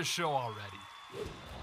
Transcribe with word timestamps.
The 0.00 0.04
show 0.06 0.32
already. 0.32 0.80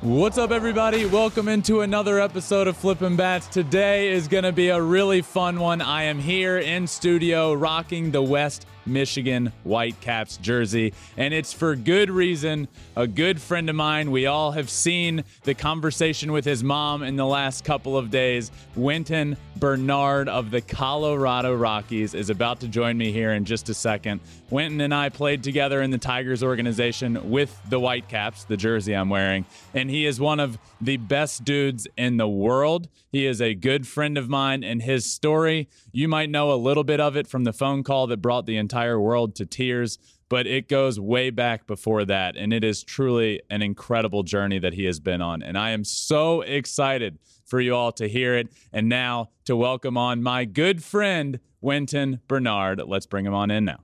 What's 0.01 0.37
up, 0.37 0.51
everybody? 0.51 1.07
Welcome 1.07 1.47
into 1.47 1.81
another 1.81 2.19
episode 2.19 2.67
of 2.67 2.77
Flippin' 2.77 3.15
Bats. 3.15 3.47
Today 3.47 4.09
is 4.09 4.27
going 4.27 4.43
to 4.43 4.51
be 4.51 4.69
a 4.69 4.79
really 4.79 5.23
fun 5.23 5.59
one. 5.59 5.81
I 5.81 6.03
am 6.03 6.19
here 6.19 6.59
in 6.59 6.85
studio 6.85 7.51
rocking 7.55 8.11
the 8.11 8.21
West 8.21 8.67
Michigan 8.87 9.51
Whitecaps 9.63 10.37
jersey, 10.37 10.93
and 11.17 11.33
it's 11.33 11.51
for 11.51 11.75
good 11.75 12.09
reason. 12.09 12.67
A 12.95 13.05
good 13.05 13.41
friend 13.41 13.69
of 13.69 13.75
mine, 13.75 14.11
we 14.11 14.25
all 14.25 14.51
have 14.51 14.69
seen 14.69 15.23
the 15.43 15.53
conversation 15.53 16.31
with 16.31 16.45
his 16.45 16.63
mom 16.63 17.03
in 17.03 17.15
the 17.15 17.25
last 17.25 17.65
couple 17.65 17.97
of 17.97 18.09
days. 18.09 18.51
Wynton 18.75 19.35
Bernard 19.57 20.29
of 20.29 20.51
the 20.51 20.61
Colorado 20.61 21.53
Rockies 21.55 22.13
is 22.13 22.29
about 22.29 22.59
to 22.61 22.67
join 22.67 22.97
me 22.97 23.11
here 23.11 23.33
in 23.33 23.45
just 23.45 23.69
a 23.69 23.73
second. 23.73 24.21
Wynton 24.49 24.81
and 24.81 24.93
I 24.93 25.09
played 25.09 25.43
together 25.43 25.81
in 25.81 25.91
the 25.91 25.97
Tigers 25.97 26.43
organization 26.43 27.29
with 27.29 27.59
the 27.69 27.79
Whitecaps, 27.79 28.45
the 28.45 28.57
jersey 28.57 28.93
I'm 28.93 29.09
wearing, 29.09 29.45
and 29.73 29.86
he 29.89 30.05
is 30.05 30.19
one 30.19 30.39
of 30.39 30.57
the 30.79 30.97
best 30.97 31.43
dudes 31.43 31.87
in 31.97 32.17
the 32.17 32.27
world. 32.27 32.87
He 33.11 33.25
is 33.25 33.41
a 33.41 33.53
good 33.53 33.87
friend 33.87 34.17
of 34.17 34.29
mine, 34.29 34.63
and 34.63 34.81
his 34.81 35.11
story, 35.11 35.69
you 35.91 36.07
might 36.07 36.29
know 36.29 36.51
a 36.51 36.55
little 36.55 36.83
bit 36.83 36.99
of 36.99 37.15
it 37.15 37.27
from 37.27 37.43
the 37.43 37.53
phone 37.53 37.83
call 37.83 38.07
that 38.07 38.21
brought 38.21 38.45
the 38.45 38.57
entire 38.57 38.99
world 38.99 39.35
to 39.35 39.45
tears, 39.45 39.97
but 40.29 40.45
it 40.47 40.67
goes 40.67 40.99
way 40.99 41.29
back 41.29 41.67
before 41.67 42.05
that, 42.05 42.35
and 42.35 42.53
it 42.53 42.63
is 42.63 42.83
truly 42.83 43.41
an 43.49 43.61
incredible 43.61 44.23
journey 44.23 44.59
that 44.59 44.73
he 44.73 44.85
has 44.85 44.99
been 44.99 45.21
on. 45.21 45.41
And 45.41 45.57
I 45.57 45.71
am 45.71 45.83
so 45.83 46.41
excited 46.41 47.19
for 47.45 47.61
you 47.61 47.73
all 47.75 47.91
to 47.93 48.07
hear 48.07 48.35
it. 48.35 48.49
And 48.73 48.89
now 48.89 49.29
to 49.45 49.55
welcome 49.55 49.97
on 49.97 50.21
my 50.21 50.45
good 50.45 50.83
friend, 50.83 51.39
Wynton 51.61 52.19
Bernard. 52.27 52.81
Let's 52.85 53.05
bring 53.05 53.25
him 53.25 53.33
on 53.33 53.49
in 53.49 53.65
now. 53.65 53.79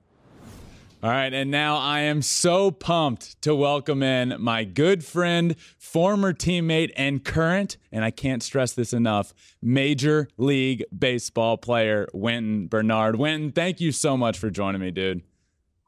All 1.04 1.10
right, 1.10 1.34
and 1.34 1.52
now 1.52 1.76
I 1.76 2.00
am 2.00 2.22
so 2.22 2.72
pumped 2.72 3.42
to 3.42 3.54
welcome 3.54 4.02
in 4.02 4.38
my 4.40 4.64
good 4.64 5.04
friend, 5.04 5.54
former 5.78 6.32
teammate, 6.32 6.92
and 6.96 7.22
current, 7.26 7.76
and 7.92 8.06
I 8.06 8.10
can't 8.10 8.42
stress 8.42 8.72
this 8.72 8.94
enough, 8.94 9.34
Major 9.62 10.30
League 10.38 10.86
Baseball 10.98 11.58
player, 11.58 12.08
Wynton 12.14 12.68
Bernard. 12.68 13.18
Wynton, 13.18 13.52
thank 13.52 13.82
you 13.82 13.92
so 13.92 14.16
much 14.16 14.40
for 14.40 14.50
joining 14.50 14.80
me, 14.80 14.92
dude. 14.92 15.24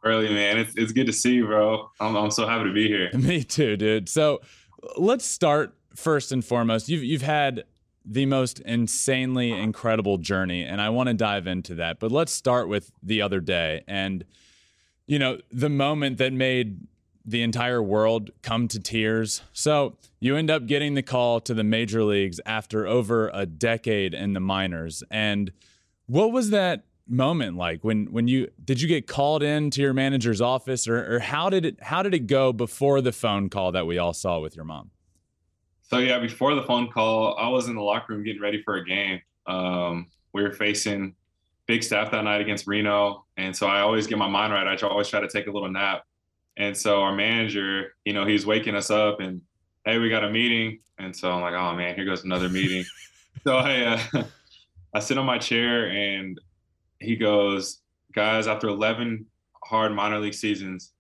Really, 0.03 0.27
man, 0.33 0.58
it's, 0.58 0.73
it's 0.75 0.91
good 0.91 1.08
to 1.08 1.13
see 1.13 1.36
you, 1.36 1.45
bro. 1.45 1.89
I'm, 2.02 2.17
I'm 2.17 2.30
so 2.30 2.45
happy 2.45 2.66
to 2.66 2.73
be 2.73 2.89
here. 2.89 3.09
Me 3.17 3.41
too, 3.41 3.77
dude. 3.77 4.09
So 4.09 4.41
let's 4.97 5.23
start 5.23 5.77
first 5.95 6.33
and 6.33 6.43
foremost. 6.43 6.89
You've, 6.89 7.05
you've 7.05 7.21
had 7.21 7.64
the 8.04 8.25
most 8.25 8.59
insanely 8.59 9.54
incredible 9.54 10.17
journey, 10.17 10.65
and 10.65 10.81
I 10.81 10.89
want 10.89 11.08
to 11.08 11.14
dive 11.14 11.48
into 11.48 11.75
that. 11.75 12.02
But 12.02 12.11
let's 12.11 12.33
start 12.33 12.67
with 12.67 12.92
the 13.02 13.21
other 13.21 13.39
day 13.39 13.86
and– 13.87 14.25
you 15.08 15.20
know, 15.20 15.39
the 15.52 15.70
moment 15.70 16.17
that 16.17 16.33
made 16.33 16.88
the 17.26 17.42
entire 17.42 17.82
world 17.82 18.30
come 18.43 18.67
to 18.67 18.80
tears. 18.80 19.42
So 19.52 19.98
you 20.20 20.36
end 20.36 20.52
up 20.52 20.67
getting 20.67 20.93
the 20.93 21.02
call 21.02 21.39
to 21.42 21.54
the 21.54 21.64
major 21.64 22.04
leagues 22.04 22.39
after 22.45 22.86
over 22.86 23.32
a 23.33 23.45
decade 23.45 24.14
in 24.14 24.33
the 24.33 24.39
minors. 24.39 25.04
And 25.10 25.52
what 26.05 26.32
was 26.32 26.52
that 26.52 26.86
moment 27.08 27.55
like 27.55 27.83
when 27.83 28.11
when 28.11 28.27
you 28.27 28.49
did 28.64 28.82
you 28.82 28.88
get 28.88 29.05
called 29.05 29.43
in 29.43 29.70
to 29.70 29.80
your 29.80 29.93
manager's 29.93 30.42
office 30.42 30.88
or, 30.88 31.16
or 31.16 31.20
how 31.20 31.52
did 31.52 31.64
it 31.64 31.77
how 31.82 32.02
did 32.02 32.16
it 32.16 32.26
go 32.26 32.52
before 32.52 32.99
the 32.99 33.11
phone 33.11 33.48
call 33.48 33.72
that 33.72 33.86
we 33.86 33.98
all 33.98 34.14
saw 34.14 34.39
with 34.39 34.55
your 34.55 34.66
mom? 34.66 34.89
So 35.83 35.99
yeah, 35.99 36.20
before 36.20 36.55
the 36.55 36.64
phone 36.64 36.89
call, 36.92 37.36
I 37.37 37.48
was 37.48 37.67
in 37.67 37.76
the 37.76 37.82
locker 37.82 38.14
room 38.14 38.23
getting 38.23 38.42
ready 38.42 38.61
for 38.64 38.77
a 38.77 38.86
game. 38.86 39.22
Um, 39.45 40.08
we 40.33 40.42
were 40.42 40.52
facing 40.52 41.16
big 41.67 41.83
staff 41.83 42.11
that 42.11 42.23
night 42.23 42.42
against 42.42 42.66
Reno. 42.66 43.24
And 43.38 43.56
so 43.56 43.68
I 43.68 43.82
always 43.82 44.08
get 44.08 44.18
my 44.18 44.28
mind 44.28 44.54
right. 44.54 44.68
I 44.68 44.88
always 44.88 45.08
try 45.08 45.20
to 45.20 45.28
take 45.28 45.48
a 45.48 45.52
little 45.52 45.70
nap. 45.70 46.04
And 46.58 46.76
so 46.76 47.02
our 47.02 47.14
manager, 47.14 47.96
you 48.06 48.14
know, 48.14 48.26
he's 48.26 48.46
waking 48.46 48.76
us 48.76 48.90
up 48.90 49.20
and, 49.20 49.42
hey, 49.86 49.98
we 49.98 50.10
got 50.10 50.23
a 50.23 50.30
meeting. 50.30 50.80
And 50.98 51.16
so 51.16 51.32
I'm 51.32 51.42
like, 51.42 51.54
oh 51.54 51.76
man, 51.76 51.96
here 51.96 52.06
goes 52.06 52.23
another 52.23 52.48
meeting. 52.48 52.86
so 53.44 53.58
I, 53.58 54.00
uh, 54.14 54.23
I 54.94 55.00
sit 55.00 55.18
on 55.18 55.26
my 55.26 55.38
chair 55.38 55.90
and 55.90 56.40
he 57.00 57.18
goes, 57.18 57.82
guys, 58.14 58.48
after 58.48 58.70
11 58.70 59.26
hard 59.64 59.94
minor 59.94 60.20
league 60.20 60.34
seasons, 60.34 60.94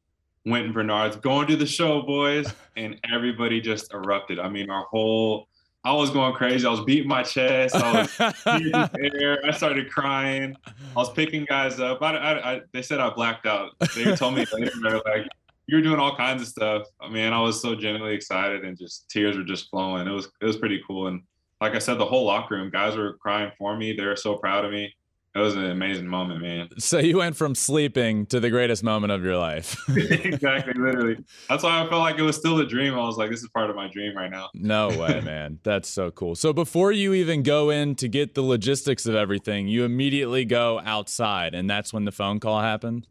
Wynton 0.45 0.73
Bernard's 0.73 1.15
going 1.15 1.47
to 1.47 1.55
the 1.55 1.65
show, 1.65 2.01
boys. 2.01 2.53
And 2.77 2.99
everybody 3.09 3.61
just 3.61 3.93
erupted. 3.93 4.37
I 4.37 4.49
mean, 4.49 4.69
our 4.69 4.83
whole 4.91 5.47
I 5.85 5.93
was 5.93 6.09
going 6.09 6.33
crazy. 6.33 6.65
I 6.65 6.71
was 6.71 6.83
beating 6.83 7.07
my 7.07 7.21
chest. 7.21 7.75
I 7.75 8.01
was 8.01 8.19
air. 8.97 9.39
I 9.45 9.51
started 9.51 9.91
crying. 9.91 10.55
I 10.67 10.99
was 10.99 11.13
picking 11.13 11.45
guys 11.45 11.79
up. 11.79 12.01
I, 12.01 12.17
I, 12.17 12.53
I, 12.53 12.61
they 12.71 12.81
said 12.81 12.99
I 12.99 13.11
blacked 13.11 13.45
out. 13.45 13.73
They 13.95 14.15
told 14.15 14.33
me 14.33 14.47
later, 14.53 14.71
they're 14.81 15.01
like, 15.05 15.27
you 15.67 15.77
were 15.77 15.83
doing 15.83 15.99
all 15.99 16.15
kinds 16.15 16.41
of 16.41 16.47
stuff. 16.47 16.87
I 16.99 17.07
mean, 17.07 17.31
I 17.31 17.39
was 17.39 17.61
so 17.61 17.75
genuinely 17.75 18.15
excited 18.15 18.65
and 18.65 18.75
just 18.75 19.07
tears 19.09 19.37
were 19.37 19.43
just 19.43 19.69
flowing. 19.69 20.07
It 20.07 20.11
was 20.11 20.27
it 20.41 20.45
was 20.45 20.57
pretty 20.57 20.81
cool. 20.87 21.05
And 21.05 21.21
like 21.61 21.75
I 21.75 21.79
said, 21.79 21.99
the 21.99 22.05
whole 22.05 22.25
locker 22.25 22.55
room, 22.55 22.71
guys 22.71 22.97
were 22.97 23.13
crying 23.13 23.51
for 23.57 23.77
me. 23.77 23.93
They 23.93 24.05
were 24.05 24.15
so 24.15 24.37
proud 24.37 24.65
of 24.65 24.71
me 24.71 24.91
it 25.35 25.39
was 25.39 25.55
an 25.55 25.65
amazing 25.65 26.07
moment, 26.07 26.41
man. 26.41 26.69
So 26.79 26.97
you 26.97 27.17
went 27.17 27.35
from 27.35 27.55
sleeping 27.55 28.25
to 28.27 28.39
the 28.39 28.49
greatest 28.49 28.83
moment 28.83 29.11
of 29.11 29.23
your 29.23 29.37
life. 29.37 29.77
exactly, 29.89 30.73
literally. 30.75 31.17
That's 31.49 31.63
why 31.63 31.81
I 31.81 31.89
felt 31.89 32.01
like 32.01 32.17
it 32.17 32.21
was 32.21 32.37
still 32.37 32.57
a 32.59 32.65
dream. 32.65 32.93
I 32.93 32.99
was 32.99 33.17
like, 33.17 33.31
this 33.31 33.43
is 33.43 33.49
part 33.49 33.69
of 33.69 33.75
my 33.75 33.89
dream 33.89 34.15
right 34.15 34.31
now. 34.31 34.49
No 34.53 34.87
way, 34.99 35.19
man. 35.21 35.59
That's 35.63 35.89
so 35.89 36.09
cool. 36.09 36.35
So 36.35 36.53
before 36.53 36.93
you 36.93 37.13
even 37.13 37.43
go 37.43 37.69
in 37.69 37.95
to 37.95 38.07
get 38.07 38.33
the 38.33 38.41
logistics 38.41 39.05
of 39.05 39.15
everything, 39.15 39.67
you 39.67 39.83
immediately 39.83 40.45
go 40.45 40.79
outside, 40.85 41.53
and 41.53 41.69
that's 41.69 41.91
when 41.91 42.05
the 42.05 42.13
phone 42.13 42.39
call 42.39 42.61
happened. 42.61 43.07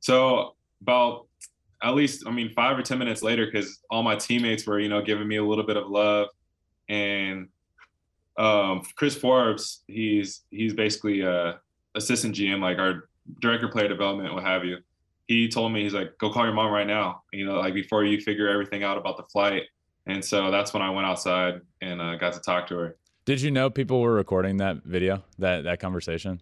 So 0.00 0.54
about 0.82 1.28
at 1.82 1.94
least, 1.94 2.24
I 2.26 2.30
mean, 2.30 2.50
five 2.50 2.78
or 2.78 2.82
ten 2.82 2.98
minutes 2.98 3.22
later, 3.22 3.46
because 3.46 3.78
all 3.90 4.02
my 4.02 4.16
teammates 4.16 4.66
were, 4.66 4.80
you 4.80 4.88
know, 4.88 5.00
giving 5.00 5.26
me 5.26 5.36
a 5.36 5.44
little 5.44 5.64
bit 5.64 5.78
of 5.78 5.88
love, 5.88 6.28
and 6.90 7.48
um, 8.38 8.82
Chris 8.94 9.16
Forbes, 9.16 9.82
he's 9.88 10.42
he's 10.50 10.72
basically 10.72 11.22
a 11.22 11.60
assistant 11.94 12.34
GM, 12.34 12.60
like 12.60 12.78
our 12.78 13.08
director 13.40 13.68
player 13.68 13.88
development, 13.88 14.32
what 14.32 14.44
have 14.44 14.64
you. 14.64 14.78
He 15.26 15.48
told 15.48 15.72
me 15.72 15.82
he's 15.82 15.92
like, 15.92 16.16
go 16.18 16.30
call 16.30 16.44
your 16.44 16.54
mom 16.54 16.72
right 16.72 16.86
now. 16.86 17.22
You 17.32 17.44
know, 17.44 17.58
like 17.58 17.74
before 17.74 18.04
you 18.04 18.20
figure 18.20 18.48
everything 18.48 18.82
out 18.84 18.96
about 18.96 19.18
the 19.18 19.24
flight. 19.24 19.64
And 20.06 20.24
so 20.24 20.50
that's 20.50 20.72
when 20.72 20.82
I 20.82 20.88
went 20.88 21.06
outside 21.06 21.60
and 21.82 22.00
uh, 22.00 22.14
got 22.14 22.32
to 22.32 22.40
talk 22.40 22.66
to 22.68 22.76
her. 22.76 22.96
Did 23.26 23.42
you 23.42 23.50
know 23.50 23.68
people 23.68 24.00
were 24.00 24.14
recording 24.14 24.56
that 24.56 24.84
video, 24.84 25.22
that 25.38 25.64
that 25.64 25.80
conversation? 25.80 26.40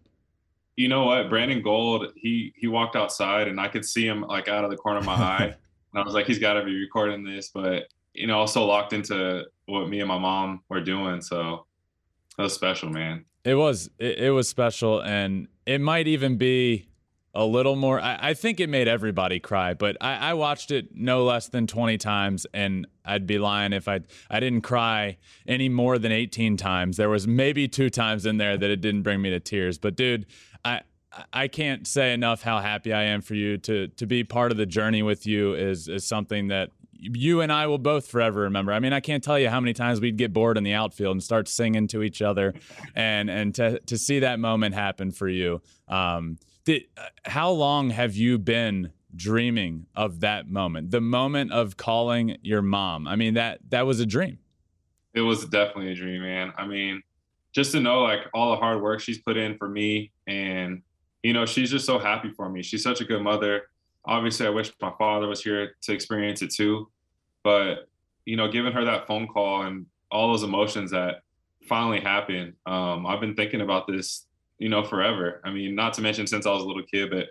You 0.77 0.89
know 0.89 1.05
what, 1.05 1.31
Brandon 1.31 1.63
Gold, 1.63 2.13
he 2.15 2.53
he 2.57 2.69
walked 2.69 2.95
outside 2.95 3.49
and 3.49 3.59
I 3.59 3.69
could 3.69 3.85
see 3.85 4.07
him 4.07 4.21
like 4.21 4.49
out 4.49 4.63
of 4.63 4.71
the 4.71 4.77
corner 4.77 4.99
of 4.99 5.07
my 5.07 5.15
eye, 5.15 5.45
and 5.47 6.01
I 6.01 6.05
was 6.05 6.15
like, 6.15 6.27
he's 6.27 6.39
got 6.39 6.53
to 6.53 6.65
be 6.65 6.79
recording 6.79 7.25
this. 7.25 7.49
But 7.49 7.89
you 8.13 8.27
know, 8.27 8.39
also 8.39 8.65
locked 8.65 8.93
into 8.93 9.45
what 9.65 9.89
me 9.89 10.01
and 10.01 10.09
my 10.09 10.19
mom 10.19 10.61
were 10.69 10.81
doing, 10.81 11.21
so 11.23 11.67
that 12.37 12.45
was 12.45 12.55
special, 12.55 12.91
man. 12.91 13.25
It 13.45 13.55
was. 13.55 13.89
It, 13.99 14.19
it, 14.19 14.31
was 14.31 14.49
special, 14.49 15.01
and 15.01 15.49
it 15.67 15.81
might 15.81 16.07
even 16.09 16.37
be 16.37 16.89
a 17.35 17.45
little 17.45 17.77
more. 17.77 18.01
I, 18.01 18.19
I 18.21 18.35
think 18.35 18.61
it 18.61 18.69
made 18.69 18.89
everybody 18.89 19.39
cry, 19.39 19.75
but 19.75 19.97
I, 20.01 20.31
I, 20.31 20.35
watched 20.35 20.71
it 20.71 20.95
no 20.95 21.25
less 21.25 21.49
than 21.49 21.67
twenty 21.67 21.97
times, 21.97 22.47
and 22.53 22.87
I'd 23.05 23.27
be 23.27 23.39
lying 23.39 23.73
if 23.73 23.89
I 23.89 24.01
I 24.31 24.41
didn't 24.41 24.63
cry 24.63 25.19
any 25.47 25.69
more 25.69 25.99
than 25.99 26.13
eighteen 26.13 26.57
times. 26.57 26.97
There 26.97 27.09
was 27.09 27.27
maybe 27.27 27.69
two 27.69 27.89
times 27.89 28.27
in 28.27 28.39
there 28.39 28.57
that 28.57 28.71
it 28.71 28.81
didn't 28.81 29.03
bring 29.03 29.23
me 29.23 29.31
to 29.31 29.41
tears. 29.41 29.79
But 29.79 29.97
dude, 29.97 30.27
I 30.65 30.81
I 31.33 31.49
can't 31.49 31.87
say 31.87 32.13
enough 32.13 32.43
how 32.43 32.59
happy 32.59 32.93
I 32.93 33.05
am 33.05 33.23
for 33.23 33.35
you 33.35 33.59
to 33.59 33.89
to 33.89 34.07
be 34.07 34.25
part 34.25 34.51
of 34.51 34.59
the 34.59 34.67
journey 34.67 35.03
with 35.03 35.27
you 35.27 35.55
is 35.55 35.89
is 35.89 36.07
something 36.07 36.49
that 36.49 36.71
you 36.99 37.41
and 37.41 37.53
I 37.53 37.67
will 37.67 37.79
both 37.79 38.07
forever 38.07 38.43
remember. 38.43 38.73
I 38.73 38.81
mean, 38.81 38.93
I 38.93 39.01
can't 39.01 39.23
tell 39.23 39.39
you 39.39 39.49
how 39.49 39.61
many 39.61 39.73
times 39.73 40.01
we'd 40.01 40.17
get 40.17 40.33
bored 40.33 40.57
in 40.57 40.65
the 40.65 40.73
outfield 40.73 41.13
and 41.13 41.23
start 41.23 41.49
singing 41.49 41.89
to 41.89 42.03
each 42.03 42.23
other, 42.23 42.55
and 42.95 43.31
and 43.31 43.55
to 43.57 43.79
to 43.81 43.99
see 43.99 44.21
that 44.21 44.39
moment 44.39 44.75
happen 44.75 45.11
for 45.11 45.29
you. 45.29 45.61
Um, 45.89 46.39
did, 46.65 46.85
uh, 46.97 47.07
how 47.25 47.51
long 47.51 47.91
have 47.91 48.17
you 48.17 48.39
been 48.39 48.93
dreaming 49.15 49.87
of 49.95 50.21
that 50.21 50.49
moment, 50.49 50.91
the 50.91 51.01
moment 51.01 51.53
of 51.53 51.77
calling 51.77 52.37
your 52.43 52.63
mom? 52.63 53.07
I 53.07 53.17
mean, 53.17 53.35
that 53.35 53.61
that 53.71 53.87
was 53.87 54.01
a 54.01 54.07
dream. 54.07 54.39
It 55.15 55.23
was 55.23 55.47
definitely 55.47 55.93
a 55.93 55.95
dream, 55.95 56.23
man. 56.23 56.53
I 56.59 56.67
mean, 56.67 57.03
just 57.53 57.73
to 57.73 57.81
know 57.81 58.03
like 58.03 58.21
all 58.35 58.51
the 58.51 58.57
hard 58.57 58.83
work 58.83 59.01
she's 59.01 59.19
put 59.19 59.37
in 59.37 59.57
for 59.57 59.69
me 59.69 60.13
and 60.27 60.83
you 61.27 61.33
know, 61.33 61.45
she's 61.45 61.73
just 61.73 61.85
so 61.87 61.99
happy 61.99 62.31
for 62.31 62.49
me. 62.49 62.63
She's 62.63 62.85
such 62.85 63.01
a 63.01 63.05
good 63.05 63.21
mother. 63.21 63.63
Obviously, 64.07 64.47
I 64.47 64.51
wish 64.51 64.73
my 64.81 64.93
father 64.99 65.27
was 65.27 65.43
here 65.43 65.75
to 65.83 65.93
experience 65.93 66.43
it 66.43 66.53
too. 66.53 66.89
But, 67.43 67.89
you 68.25 68.37
know, 68.37 68.51
giving 68.51 68.73
her 68.73 68.85
that 68.85 69.07
phone 69.07 69.27
call 69.27 69.63
and 69.63 69.87
all 70.11 70.31
those 70.31 70.43
emotions 70.43 70.91
that 70.93 71.23
finally 71.69 72.01
happened, 72.01 72.55
um, 72.67 73.07
I've 73.07 73.21
been 73.21 73.35
thinking 73.35 73.61
about 73.61 73.87
this, 73.87 74.27
you 74.59 74.69
know, 74.69 74.85
forever. 74.85 75.41
I 75.45 75.51
mean, 75.51 75.75
not 75.75 75.95
to 75.95 76.03
mention 76.03 76.27
since 76.27 76.47
I 76.47 76.51
was 76.51 76.63
a 76.63 76.67
little 76.67 76.83
kid, 76.83 77.11
but, 77.11 77.27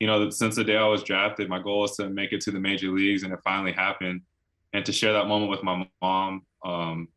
you 0.00 0.06
know, 0.06 0.30
since 0.30 0.56
the 0.56 0.64
day 0.64 0.76
I 0.76 0.86
was 0.86 1.02
drafted, 1.02 1.48
my 1.48 1.60
goal 1.60 1.80
was 1.80 1.96
to 1.96 2.08
make 2.08 2.32
it 2.32 2.40
to 2.42 2.50
the 2.50 2.60
major 2.60 2.90
leagues 2.90 3.22
and 3.22 3.32
it 3.32 3.40
finally 3.44 3.72
happened. 3.72 4.22
And 4.72 4.84
to 4.86 4.92
share 4.92 5.12
that 5.12 5.26
moment 5.26 5.50
with 5.50 5.62
my 5.62 5.86
mom, 6.00 6.42
um, 6.64 7.08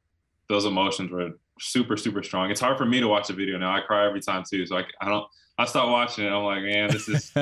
those 0.49 0.65
emotions 0.65 1.11
were 1.11 1.31
super, 1.59 1.97
super 1.97 2.21
strong. 2.21 2.51
It's 2.51 2.59
hard 2.59 2.77
for 2.77 2.85
me 2.85 2.99
to 2.99 3.07
watch 3.07 3.27
the 3.27 3.33
video 3.33 3.57
now. 3.57 3.73
I 3.75 3.81
cry 3.81 4.05
every 4.05 4.21
time 4.21 4.43
too. 4.47 4.65
So 4.65 4.77
I, 4.77 4.83
I 5.01 5.09
don't, 5.09 5.25
I 5.57 5.65
stopped 5.65 5.89
watching 5.89 6.25
it. 6.25 6.29
I'm 6.29 6.43
like, 6.43 6.63
man, 6.63 6.91
this 6.91 7.07
is 7.07 7.33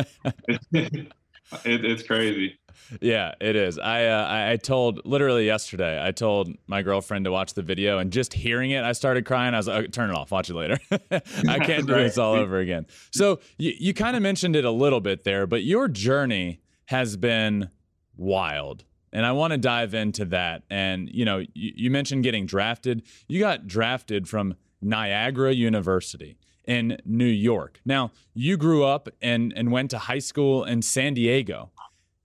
it, 1.66 1.86
it's 1.86 2.04
crazy. 2.04 2.58
Yeah, 3.02 3.34
it 3.40 3.56
is. 3.56 3.80
I 3.80 4.06
uh, 4.06 4.52
I 4.52 4.58
told 4.58 5.06
literally 5.06 5.46
yesterday. 5.46 6.04
I 6.04 6.12
told 6.12 6.50
my 6.68 6.82
girlfriend 6.82 7.26
to 7.26 7.32
watch 7.32 7.54
the 7.54 7.62
video, 7.62 8.00
and 8.00 8.12
just 8.12 8.34
hearing 8.34 8.72
it, 8.72 8.84
I 8.84 8.92
started 8.92 9.26
crying. 9.26 9.54
I 9.54 9.58
was 9.58 9.68
like, 9.68 9.92
"Turn 9.92 10.10
it 10.10 10.16
off. 10.16 10.32
Watch 10.32 10.50
it 10.50 10.56
later. 10.56 10.80
I 11.12 11.60
can't 11.60 11.88
do 11.88 11.94
this 11.96 12.18
all 12.18 12.36
over 12.36 12.60
again." 12.60 12.86
So 13.12 13.40
you 13.58 13.74
you 13.78 13.94
kind 13.94 14.16
of 14.16 14.22
mentioned 14.22 14.56
it 14.56 14.66
a 14.66 14.72
little 14.72 15.02
bit 15.02 15.24
there, 15.24 15.48
but 15.48 15.64
your 15.64 15.88
journey 15.88 16.62
has 16.86 17.16
been 17.16 17.70
wild, 18.16 18.84
and 19.12 19.26
I 19.26 19.32
want 19.32 19.52
to 19.52 19.58
dive 19.58 19.94
into 19.94 20.26
that. 20.26 20.64
And 20.70 21.10
you 21.10 21.26
know, 21.26 21.40
you, 21.40 21.48
you 21.54 21.92
mentioned 21.92 22.24
getting 22.24 22.46
drafted. 22.46 23.04
You 23.28 23.40
got 23.40 23.68
drafted 23.68 24.28
from 24.28 24.56
Niagara 24.82 25.54
University 25.54 26.38
in 26.66 26.98
New 27.06 27.26
York. 27.26 27.80
Now, 27.86 28.12
you 28.34 28.58
grew 28.58 28.84
up 28.84 29.10
and, 29.22 29.54
and 29.56 29.72
went 29.72 29.92
to 29.92 29.98
high 29.98 30.20
school 30.20 30.64
in 30.64 30.82
San 30.82 31.14
Diego. 31.14 31.72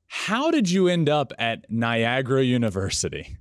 How 0.08 0.50
did 0.50 0.70
you 0.70 0.88
end 0.88 1.08
up 1.08 1.32
at 1.38 1.70
Niagara 1.70 2.42
University? 2.42 3.36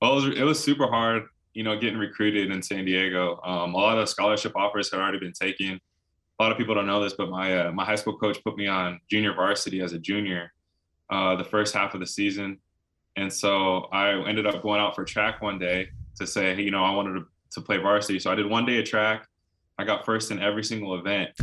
Well, 0.00 0.12
it 0.12 0.14
was, 0.14 0.38
it 0.38 0.44
was 0.44 0.62
super 0.62 0.86
hard, 0.86 1.24
you 1.52 1.62
know, 1.62 1.78
getting 1.78 1.98
recruited 1.98 2.50
in 2.50 2.62
San 2.62 2.86
Diego. 2.86 3.40
Um, 3.44 3.74
a 3.74 3.76
lot 3.76 3.98
of 3.98 4.08
scholarship 4.08 4.52
offers 4.56 4.90
had 4.90 5.00
already 5.00 5.18
been 5.18 5.34
taken. 5.34 5.80
A 6.38 6.42
lot 6.42 6.50
of 6.50 6.56
people 6.56 6.74
don't 6.74 6.86
know 6.86 7.02
this, 7.02 7.12
but 7.12 7.28
my 7.28 7.66
uh, 7.66 7.72
my 7.72 7.84
high 7.84 7.96
school 7.96 8.16
coach 8.16 8.42
put 8.42 8.56
me 8.56 8.66
on 8.66 8.98
junior 9.10 9.34
varsity 9.34 9.82
as 9.82 9.92
a 9.92 9.98
junior 9.98 10.50
uh, 11.10 11.36
the 11.36 11.44
first 11.44 11.74
half 11.74 11.92
of 11.92 12.00
the 12.00 12.06
season, 12.06 12.58
and 13.16 13.30
so 13.30 13.88
I 13.92 14.12
ended 14.26 14.46
up 14.46 14.62
going 14.62 14.80
out 14.80 14.94
for 14.94 15.04
track 15.04 15.42
one 15.42 15.58
day 15.58 15.88
to 16.16 16.26
say, 16.26 16.54
hey, 16.54 16.62
you 16.62 16.70
know, 16.70 16.82
I 16.82 16.92
wanted 16.92 17.18
to, 17.18 17.26
to 17.52 17.60
play 17.60 17.76
varsity. 17.76 18.18
So 18.18 18.30
I 18.32 18.34
did 18.34 18.48
one 18.48 18.64
day 18.64 18.78
of 18.78 18.86
track, 18.86 19.26
I 19.80 19.84
got 19.84 20.04
first 20.04 20.30
in 20.30 20.40
every 20.40 20.64
single 20.64 20.98
event. 20.98 21.30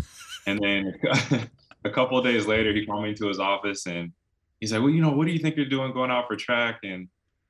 And 0.47 0.61
then 0.63 0.93
a 1.83 1.89
couple 1.89 2.17
of 2.17 2.23
days 2.23 2.45
later, 2.45 2.71
he 2.71 2.85
called 2.85 3.03
me 3.03 3.09
into 3.09 3.27
his 3.27 3.37
office 3.37 3.85
and 3.85 4.13
he's 4.61 4.71
like, 4.71 4.81
"Well, 4.81 4.91
you 4.91 5.01
know, 5.01 5.11
what 5.11 5.27
do 5.27 5.33
you 5.33 5.39
think 5.39 5.57
you're 5.57 5.65
doing 5.65 5.91
going 5.91 6.09
out 6.09 6.27
for 6.29 6.37
track?" 6.37 6.79
And 6.83 7.09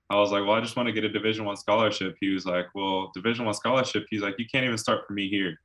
I 0.09 0.15
was 0.15 0.31
like, 0.31 0.43
"Well, 0.43 0.53
I 0.53 0.61
just 0.61 0.75
want 0.75 0.87
to 0.87 0.93
get 0.93 1.03
a 1.03 1.09
Division 1.09 1.45
One 1.45 1.57
scholarship." 1.57 2.15
He 2.19 2.29
was 2.29 2.47
like, 2.47 2.65
"Well, 2.73 3.11
Division 3.13 3.45
One 3.45 3.53
scholarship." 3.53 4.07
He's 4.09 4.21
like, 4.21 4.33
"You 4.39 4.45
can't 4.51 4.65
even 4.65 4.79
start 4.79 5.05
for 5.05 5.13
me 5.13 5.29
here." 5.29 5.59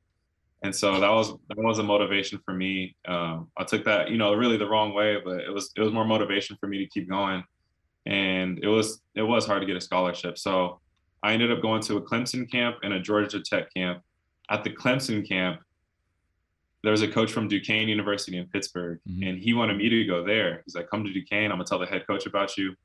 And 0.63 0.73
so 0.73 0.99
that 0.99 1.09
was 1.09 1.33
that 1.49 1.57
was 1.57 1.79
a 1.79 1.83
motivation 1.83 2.39
for 2.45 2.53
me. 2.53 2.95
Um, 3.05 3.49
I 3.57 3.65
took 3.65 3.83
that, 3.85 4.09
you 4.11 4.17
know, 4.17 4.33
really 4.33 4.57
the 4.57 4.67
wrong 4.67 4.93
way, 4.93 5.17
but 5.23 5.41
it 5.41 5.53
was 5.53 5.71
it 5.75 5.81
was 5.81 5.91
more 5.91 6.05
motivation 6.05 6.57
for 6.59 6.67
me 6.67 6.77
to 6.79 6.87
keep 6.87 7.09
going. 7.09 7.43
And 8.05 8.59
it 8.63 8.67
was 8.67 9.01
it 9.13 9.23
was 9.23 9.45
hard 9.45 9.61
to 9.61 9.65
get 9.65 9.75
a 9.75 9.81
scholarship. 9.81 10.37
So 10.37 10.79
I 11.21 11.33
ended 11.33 11.51
up 11.51 11.61
going 11.61 11.81
to 11.83 11.97
a 11.97 12.01
Clemson 12.01 12.49
camp 12.49 12.77
and 12.83 12.93
a 12.93 12.99
Georgia 12.99 13.41
Tech 13.41 13.73
camp 13.73 14.03
at 14.49 14.63
the 14.63 14.69
Clemson 14.69 15.27
camp, 15.27 15.61
there 16.83 16.91
was 16.91 17.01
a 17.01 17.07
coach 17.07 17.31
from 17.31 17.47
Duquesne 17.47 17.87
University 17.87 18.37
in 18.37 18.45
Pittsburgh, 18.47 18.99
mm-hmm. 19.09 19.23
and 19.23 19.39
he 19.39 19.53
wanted 19.53 19.77
me 19.77 19.89
to 19.89 20.05
go 20.05 20.23
there. 20.23 20.61
He's 20.65 20.75
like, 20.75 20.89
"Come 20.89 21.03
to 21.05 21.13
Duquesne. 21.13 21.45
I'm 21.45 21.51
gonna 21.51 21.65
tell 21.65 21.79
the 21.79 21.85
head 21.85 22.05
coach 22.05 22.25
about 22.25 22.57
you." 22.57 22.75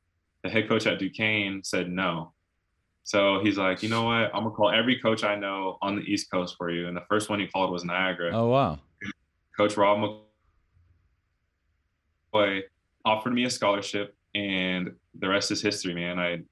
The 0.44 0.50
head 0.50 0.69
coach 0.69 0.87
at 0.87 1.00
Duquesne 1.00 1.62
said 1.64 1.90
no. 1.90 2.32
So 3.02 3.40
he's 3.43 3.58
like, 3.58 3.82
"You 3.82 3.88
know 3.88 4.05
what? 4.05 4.32
I'm 4.34 4.44
gonna 4.44 4.50
call 4.50 4.70
every 4.70 5.00
coach 5.00 5.25
I 5.25 5.34
know 5.34 5.78
on 5.82 5.96
the 5.96 6.02
East 6.02 6.31
Coast 6.31 6.55
for 6.56 6.70
you." 6.70 6.87
And 6.87 6.96
the 6.96 7.05
first 7.08 7.28
one 7.28 7.40
he 7.40 7.49
called 7.49 7.72
was 7.72 7.84
Niagara. 7.84 8.31
Oh 8.32 8.49
wow! 8.49 8.78
Coach 9.56 9.76
Rob 9.76 9.99
McCoy 12.32 12.62
offered 13.05 13.32
me 13.32 13.44
a 13.44 13.50
scholarship, 13.50 14.14
and 14.34 14.94
the 15.19 15.28
rest 15.28 15.50
is 15.50 15.60
history, 15.60 15.94
man. 15.94 16.20
I 16.20 16.43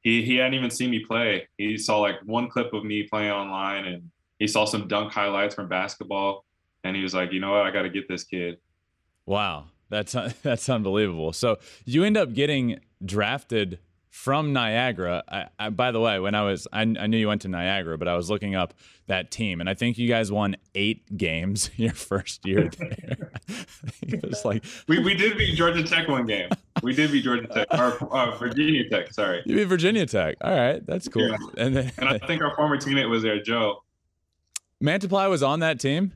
he 0.00 0.22
he 0.22 0.36
hadn't 0.36 0.54
even 0.54 0.70
seen 0.70 0.90
me 0.90 1.00
play. 1.00 1.48
He 1.58 1.76
saw 1.76 1.98
like 1.98 2.16
one 2.24 2.48
clip 2.48 2.72
of 2.72 2.84
me 2.84 3.02
playing 3.02 3.30
online, 3.30 3.84
and 3.84 4.10
he 4.38 4.46
saw 4.46 4.64
some 4.64 4.88
dunk 4.88 5.12
highlights 5.12 5.54
from 5.54 5.68
basketball, 5.68 6.44
and 6.82 6.96
he 6.96 7.02
was 7.02 7.14
like, 7.14 7.32
you 7.32 7.40
know 7.40 7.52
what, 7.52 7.66
I 7.66 7.70
got 7.70 7.82
to 7.82 7.90
get 7.90 8.08
this 8.08 8.24
kid. 8.24 8.58
Wow, 9.26 9.66
that's 9.90 10.12
that's 10.42 10.68
unbelievable. 10.68 11.32
So 11.32 11.58
you 11.84 12.04
end 12.04 12.16
up 12.16 12.32
getting 12.32 12.80
drafted 13.04 13.78
from 14.14 14.52
Niagara. 14.52 15.24
I, 15.28 15.46
I, 15.58 15.70
by 15.70 15.90
the 15.90 15.98
way, 15.98 16.20
when 16.20 16.36
I 16.36 16.42
was, 16.42 16.68
I, 16.72 16.82
I, 16.82 17.08
knew 17.08 17.16
you 17.16 17.26
went 17.26 17.42
to 17.42 17.48
Niagara, 17.48 17.98
but 17.98 18.06
I 18.06 18.14
was 18.14 18.30
looking 18.30 18.54
up 18.54 18.72
that 19.08 19.32
team, 19.32 19.58
and 19.58 19.68
I 19.68 19.74
think 19.74 19.98
you 19.98 20.06
guys 20.06 20.30
won 20.30 20.54
eight 20.76 21.16
games 21.16 21.68
your 21.76 21.92
first 21.92 22.46
year 22.46 22.70
there. 22.78 23.32
it 24.02 24.24
was 24.24 24.44
like 24.44 24.64
we, 24.86 25.00
we 25.00 25.14
did 25.14 25.36
beat 25.36 25.56
Georgia 25.56 25.82
Tech 25.82 26.06
one 26.06 26.26
game. 26.26 26.48
We 26.80 26.94
did 26.94 27.10
beat 27.10 27.24
Georgia 27.24 27.48
Tech 27.48 27.66
or 27.72 28.16
uh, 28.16 28.38
Virginia 28.38 28.88
Tech. 28.88 29.12
Sorry, 29.12 29.42
you 29.46 29.56
beat 29.56 29.64
Virginia 29.64 30.06
Tech. 30.06 30.36
All 30.42 30.56
right, 30.56 30.86
that's 30.86 31.08
cool. 31.08 31.28
Yeah. 31.28 31.36
And 31.58 31.76
then, 31.76 31.92
and 31.98 32.08
I 32.08 32.18
think 32.18 32.40
our 32.40 32.54
former 32.54 32.76
teammate 32.76 33.10
was 33.10 33.24
there, 33.24 33.42
Joe. 33.42 33.82
Mantiply 34.84 35.30
was 35.30 35.42
on 35.42 35.60
that 35.60 35.80
team. 35.80 36.12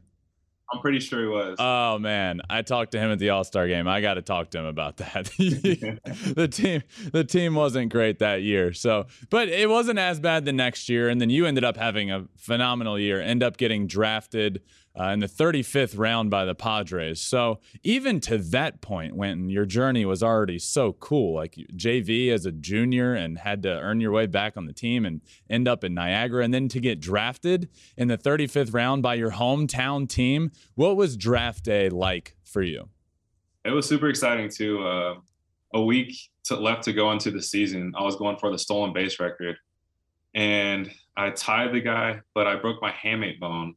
I'm 0.70 0.80
pretty 0.82 1.00
sure 1.00 1.20
he 1.22 1.26
was. 1.26 1.56
Oh 1.58 1.98
man, 1.98 2.42
I 2.50 2.60
talked 2.60 2.92
to 2.92 2.98
him 2.98 3.10
at 3.10 3.18
the 3.18 3.30
All 3.30 3.42
Star 3.42 3.66
game. 3.66 3.88
I 3.88 4.02
got 4.02 4.14
to 4.14 4.22
talk 4.22 4.50
to 4.50 4.58
him 4.58 4.66
about 4.66 4.98
that. 4.98 5.24
the 5.38 6.48
team, 6.52 6.82
the 7.10 7.24
team 7.24 7.54
wasn't 7.54 7.90
great 7.90 8.18
that 8.18 8.42
year. 8.42 8.74
So, 8.74 9.06
but 9.30 9.48
it 9.48 9.70
wasn't 9.70 9.98
as 9.98 10.20
bad 10.20 10.44
the 10.44 10.52
next 10.52 10.90
year. 10.90 11.08
And 11.08 11.22
then 11.22 11.30
you 11.30 11.46
ended 11.46 11.64
up 11.64 11.78
having 11.78 12.10
a 12.10 12.26
phenomenal 12.36 12.98
year. 12.98 13.18
End 13.18 13.42
up 13.42 13.56
getting 13.56 13.86
drafted 13.86 14.60
uh, 14.98 15.10
in 15.10 15.20
the 15.20 15.28
35th 15.28 15.96
round 15.96 16.30
by 16.30 16.44
the 16.44 16.54
Padres. 16.54 17.20
So 17.20 17.60
even 17.82 18.20
to 18.20 18.38
that 18.38 18.80
point, 18.80 19.14
when 19.14 19.48
your 19.48 19.64
journey 19.64 20.04
was 20.04 20.22
already 20.22 20.58
so 20.58 20.94
cool, 20.94 21.34
like 21.34 21.54
JV 21.74 22.32
as 22.32 22.46
a 22.46 22.52
junior 22.52 23.14
and 23.14 23.38
had 23.38 23.62
to 23.62 23.68
earn 23.68 24.00
your 24.00 24.10
way 24.10 24.26
back 24.26 24.56
on 24.56 24.66
the 24.66 24.72
team 24.72 25.04
and 25.04 25.20
end 25.48 25.68
up 25.68 25.84
in 25.84 25.94
Niagara, 25.94 26.44
and 26.44 26.52
then 26.52 26.68
to 26.68 26.80
get 26.80 27.00
drafted 27.00 27.68
in 27.96 28.08
the 28.08 28.18
35th 28.18 28.74
round 28.74 29.02
by 29.02 29.14
your 29.14 29.32
hometown 29.32 30.08
team, 30.08 30.50
what 30.74 30.96
was 30.96 31.16
draft 31.16 31.64
day 31.64 31.88
like 31.88 32.36
for 32.42 32.62
you? 32.62 32.88
It 33.64 33.70
was 33.70 33.86
super 33.86 34.08
exciting 34.08 34.48
too. 34.48 34.82
Uh, 34.84 35.14
a 35.74 35.82
week 35.82 36.16
to, 36.44 36.56
left 36.56 36.84
to 36.84 36.92
go 36.92 37.12
into 37.12 37.30
the 37.30 37.42
season, 37.42 37.92
I 37.96 38.02
was 38.02 38.16
going 38.16 38.38
for 38.38 38.50
the 38.50 38.58
stolen 38.58 38.92
base 38.92 39.20
record, 39.20 39.56
and 40.34 40.90
I 41.16 41.30
tied 41.30 41.72
the 41.72 41.80
guy, 41.80 42.20
but 42.34 42.46
I 42.46 42.56
broke 42.56 42.80
my 42.80 42.90
hamate 42.90 43.38
bone 43.38 43.74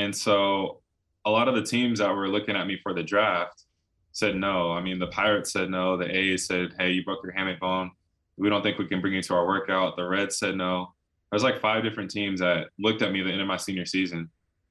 and 0.00 0.16
so 0.16 0.80
a 1.26 1.30
lot 1.30 1.46
of 1.46 1.54
the 1.54 1.62
teams 1.62 1.98
that 1.98 2.14
were 2.14 2.26
looking 2.26 2.56
at 2.56 2.66
me 2.66 2.78
for 2.82 2.94
the 2.94 3.02
draft 3.02 3.64
said 4.12 4.34
no. 4.34 4.72
I 4.72 4.80
mean, 4.80 4.98
the 4.98 5.08
Pirates 5.08 5.52
said 5.52 5.68
no. 5.68 5.98
The 5.98 6.10
A's 6.10 6.46
said, 6.46 6.74
hey, 6.78 6.90
you 6.90 7.04
broke 7.04 7.22
your 7.22 7.34
hamate 7.34 7.60
bone. 7.60 7.90
We 8.38 8.48
don't 8.48 8.62
think 8.62 8.78
we 8.78 8.86
can 8.86 9.02
bring 9.02 9.12
you 9.12 9.22
to 9.22 9.34
our 9.34 9.46
workout. 9.46 9.96
The 9.96 10.08
Reds 10.08 10.38
said 10.38 10.56
no. 10.56 10.94
There's 11.30 11.42
like 11.42 11.60
five 11.60 11.82
different 11.82 12.10
teams 12.10 12.40
that 12.40 12.68
looked 12.78 13.02
at 13.02 13.12
me 13.12 13.20
at 13.20 13.24
the 13.24 13.32
end 13.32 13.42
of 13.42 13.46
my 13.46 13.58
senior 13.58 13.84
season. 13.84 14.30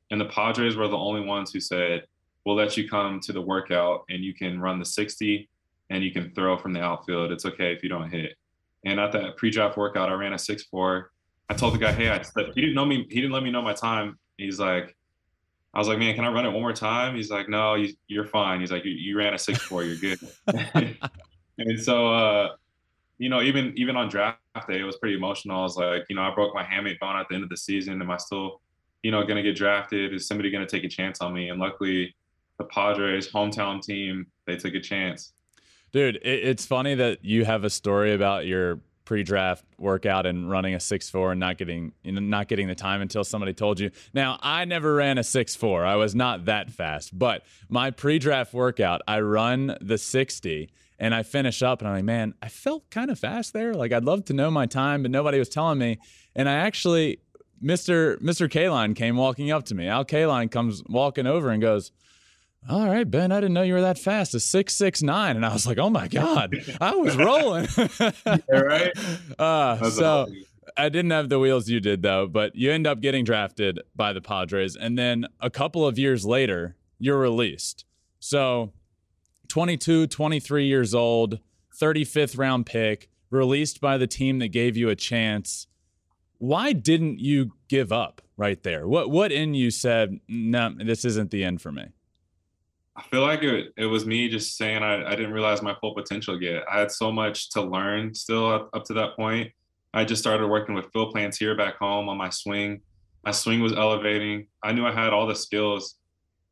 And 0.09 0.19
the 0.19 0.25
Padres 0.25 0.75
were 0.75 0.87
the 0.87 0.97
only 0.97 1.21
ones 1.21 1.53
who 1.53 1.59
said, 1.59 2.05
we'll 2.43 2.55
let 2.55 2.75
you 2.75 2.89
come 2.89 3.19
to 3.19 3.31
the 3.31 3.41
workout 3.41 4.05
and 4.09 4.23
you 4.23 4.33
can 4.33 4.59
run 4.59 4.79
the 4.79 4.85
60 4.85 5.47
and 5.91 6.03
you 6.03 6.11
can 6.11 6.33
throw 6.33 6.57
from 6.57 6.73
the 6.73 6.81
outfield. 6.81 7.31
It's 7.31 7.45
okay 7.45 7.71
if 7.71 7.83
you 7.83 7.89
don't 7.89 8.09
hit. 8.09 8.35
And 8.83 8.99
at 8.99 9.11
that 9.11 9.37
pre-draft 9.37 9.77
workout, 9.77 10.09
I 10.09 10.13
ran 10.13 10.33
a 10.33 10.39
six 10.39 10.63
four. 10.63 11.11
I 11.49 11.53
told 11.53 11.75
the 11.75 11.77
guy, 11.77 11.91
hey, 11.91 12.09
I 12.09 12.23
He 12.55 12.61
didn't 12.61 12.75
know 12.75 12.85
me. 12.85 13.05
He 13.09 13.21
didn't 13.21 13.31
let 13.31 13.43
me 13.43 13.51
know 13.51 13.61
my 13.61 13.73
time. 13.73 14.17
He's 14.37 14.59
like, 14.59 14.95
I 15.73 15.79
was 15.79 15.87
like, 15.87 15.99
man, 15.99 16.15
can 16.15 16.25
I 16.25 16.31
run 16.31 16.45
it 16.45 16.49
one 16.49 16.61
more 16.61 16.73
time? 16.73 17.15
He's 17.15 17.29
like, 17.29 17.47
no, 17.47 17.75
you, 17.75 18.21
are 18.21 18.25
fine. 18.25 18.59
He's 18.59 18.71
like, 18.71 18.85
you, 18.85 18.91
you 18.91 19.17
ran 19.17 19.33
a 19.33 19.37
six 19.37 19.59
four, 19.59 19.83
you're 19.83 19.97
good. 19.97 20.19
and 21.57 21.79
so, 21.79 22.11
uh, 22.11 22.49
you 23.19 23.29
know, 23.29 23.41
even 23.41 23.73
even 23.75 23.95
on 23.95 24.09
draft 24.09 24.39
day, 24.67 24.79
it 24.79 24.83
was 24.83 24.97
pretty 24.97 25.15
emotional. 25.15 25.59
I 25.59 25.63
was 25.63 25.75
like, 25.75 26.05
you 26.09 26.15
know, 26.15 26.23
I 26.23 26.33
broke 26.33 26.55
my 26.55 26.63
hamate 26.63 26.99
bone 26.99 27.17
at 27.17 27.27
the 27.29 27.35
end 27.35 27.43
of 27.43 27.49
the 27.49 27.57
season. 27.57 28.01
Am 28.01 28.09
I 28.09 28.17
still, 28.17 28.61
you 29.03 29.11
know, 29.11 29.21
going 29.23 29.35
to 29.35 29.43
get 29.43 29.55
drafted? 29.55 30.13
Is 30.13 30.27
somebody 30.27 30.49
going 30.49 30.65
to 30.65 30.69
take 30.69 30.83
a 30.83 30.89
chance 30.89 31.21
on 31.21 31.33
me? 31.33 31.49
And 31.49 31.59
luckily, 31.59 32.15
the 32.57 32.63
Padres, 32.65 33.29
hometown 33.31 33.81
team, 33.81 34.25
they 34.47 34.55
took 34.55 34.73
a 34.73 34.79
chance. 34.79 35.33
Dude, 35.91 36.15
it, 36.17 36.43
it's 36.45 36.65
funny 36.65 36.95
that 36.95 37.23
you 37.23 37.45
have 37.45 37.63
a 37.63 37.69
story 37.69 38.13
about 38.13 38.45
your 38.45 38.79
pre-draft 39.09 39.65
workout 39.79 40.27
and 40.27 40.51
running 40.51 40.75
a 40.75 40.79
six 40.79 41.09
four 41.09 41.31
and 41.31 41.39
not 41.39 41.57
getting 41.57 41.91
you 42.03 42.11
know 42.11 42.21
not 42.21 42.47
getting 42.47 42.67
the 42.67 42.75
time 42.75 43.01
until 43.01 43.23
somebody 43.23 43.55
told 43.55 43.79
you. 43.79 43.89
Now 44.13 44.37
I 44.43 44.65
never 44.65 44.93
ran 44.93 45.17
a 45.17 45.23
six 45.23 45.55
four. 45.55 45.83
I 45.83 45.95
was 45.95 46.13
not 46.13 46.45
that 46.45 46.69
fast, 46.69 47.17
but 47.17 47.43
my 47.69 47.89
pre-draft 47.89 48.53
workout, 48.53 49.01
I 49.07 49.21
run 49.21 49.75
the 49.81 49.97
sixty 49.97 50.69
and 50.99 51.15
I 51.15 51.23
finish 51.23 51.63
up 51.63 51.79
and 51.79 51.87
I'm 51.87 51.95
like, 51.95 52.03
man, 52.03 52.35
I 52.39 52.49
felt 52.49 52.87
kind 52.91 53.09
of 53.09 53.17
fast 53.17 53.51
there. 53.51 53.73
Like 53.73 53.91
I'd 53.91 54.03
love 54.03 54.25
to 54.25 54.33
know 54.33 54.51
my 54.51 54.67
time, 54.67 55.01
but 55.01 55.09
nobody 55.09 55.39
was 55.39 55.49
telling 55.49 55.79
me. 55.79 55.97
And 56.35 56.47
I 56.47 56.53
actually, 56.53 57.17
Mr. 57.63 58.21
Mr. 58.21 58.47
Kaline 58.47 58.95
came 58.95 59.17
walking 59.17 59.49
up 59.49 59.65
to 59.65 59.73
me. 59.73 59.87
Al 59.87 60.05
Kaline 60.05 60.51
comes 60.51 60.83
walking 60.87 61.25
over 61.25 61.49
and 61.49 61.59
goes, 61.59 61.91
all 62.67 62.87
right, 62.87 63.09
Ben, 63.09 63.31
I 63.31 63.39
didn't 63.39 63.53
know 63.53 63.61
you 63.61 63.73
were 63.73 63.81
that 63.81 63.97
fast. 63.99 64.33
A 64.33 64.39
six 64.39 64.75
six 64.75 65.01
nine, 65.01 65.35
and 65.35 65.45
I 65.45 65.53
was 65.53 65.65
like, 65.65 65.77
oh 65.77 65.89
my 65.89 66.07
god, 66.07 66.55
I 66.81 66.95
was 66.95 67.15
rolling. 67.15 67.67
Yeah, 68.25 68.59
right. 68.59 68.91
Uh, 69.37 69.89
so 69.89 70.27
I 70.77 70.89
didn't 70.89 71.11
have 71.11 71.29
the 71.29 71.39
wheels 71.39 71.69
you 71.69 71.79
did 71.79 72.01
though, 72.01 72.27
but 72.27 72.55
you 72.55 72.71
end 72.71 72.85
up 72.85 73.01
getting 73.01 73.23
drafted 73.23 73.79
by 73.95 74.13
the 74.13 74.21
Padres, 74.21 74.75
and 74.75 74.97
then 74.97 75.27
a 75.39 75.49
couple 75.49 75.85
of 75.85 75.97
years 75.97 76.25
later, 76.25 76.75
you're 76.99 77.17
released. 77.19 77.85
So 78.19 78.73
22, 79.47 80.07
23 80.07 80.65
years 80.65 80.93
old, 80.93 81.39
35th 81.79 82.37
round 82.37 82.65
pick, 82.65 83.09
released 83.29 83.79
by 83.81 83.97
the 83.97 84.07
team 84.07 84.39
that 84.39 84.49
gave 84.49 84.75
you 84.77 84.89
a 84.89 84.95
chance. 84.95 85.67
Why 86.37 86.73
didn't 86.73 87.19
you 87.19 87.53
give 87.67 87.91
up 87.91 88.21
right 88.37 88.61
there? 88.63 88.87
What 88.87 89.09
what 89.09 89.31
in 89.31 89.53
you 89.53 89.71
said, 89.71 90.19
no, 90.27 90.73
this 90.77 91.03
isn't 91.05 91.31
the 91.31 91.43
end 91.43 91.61
for 91.61 91.71
me? 91.71 91.87
I 92.99 93.03
feel 93.03 93.21
like 93.21 93.43
it, 93.43 93.71
it 93.77 93.85
was 93.85 94.05
me 94.05 94.27
just 94.27 94.57
saying 94.57 94.83
I, 94.83 95.05
I 95.05 95.11
didn't 95.11 95.31
realize 95.31 95.61
my 95.61 95.73
full 95.79 95.95
potential 95.95 96.41
yet. 96.41 96.63
I 96.69 96.79
had 96.79 96.91
so 96.91 97.13
much 97.13 97.49
to 97.51 97.61
learn 97.61 98.13
still 98.13 98.53
up, 98.53 98.69
up 98.73 98.83
to 98.85 98.93
that 98.95 99.15
point. 99.15 99.53
I 99.93 100.03
just 100.03 100.21
started 100.21 100.45
working 100.47 100.75
with 100.75 100.91
Phil 100.91 101.11
Plantier 101.13 101.57
back 101.57 101.77
home 101.77 102.09
on 102.09 102.17
my 102.17 102.29
swing. 102.29 102.81
My 103.23 103.31
swing 103.31 103.61
was 103.61 103.71
elevating. 103.71 104.47
I 104.61 104.73
knew 104.73 104.85
I 104.85 104.91
had 104.91 105.13
all 105.13 105.27
the 105.27 105.35
skills 105.35 105.95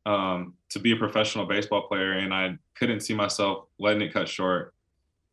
um, 0.06 0.54
to 0.70 0.78
be 0.78 0.92
a 0.92 0.96
professional 0.96 1.44
baseball 1.44 1.86
player, 1.86 2.12
and 2.12 2.32
I 2.32 2.56
couldn't 2.76 3.00
see 3.00 3.14
myself 3.14 3.66
letting 3.78 4.00
it 4.00 4.14
cut 4.14 4.26
short. 4.26 4.72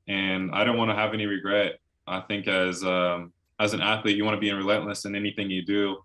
And 0.09 0.51
I 0.53 0.65
don't 0.65 0.77
want 0.77 0.91
to 0.91 0.95
have 0.95 1.13
any 1.13 1.27
regret. 1.27 1.79
I 2.07 2.19
think 2.21 2.49
as 2.49 2.83
um, 2.83 3.31
as 3.57 3.73
an 3.73 3.79
athlete, 3.79 4.17
you 4.17 4.25
want 4.25 4.35
to 4.35 4.41
be 4.41 4.51
relentless 4.51 5.05
in 5.05 5.15
anything 5.15 5.49
you 5.49 5.65
do, 5.65 5.97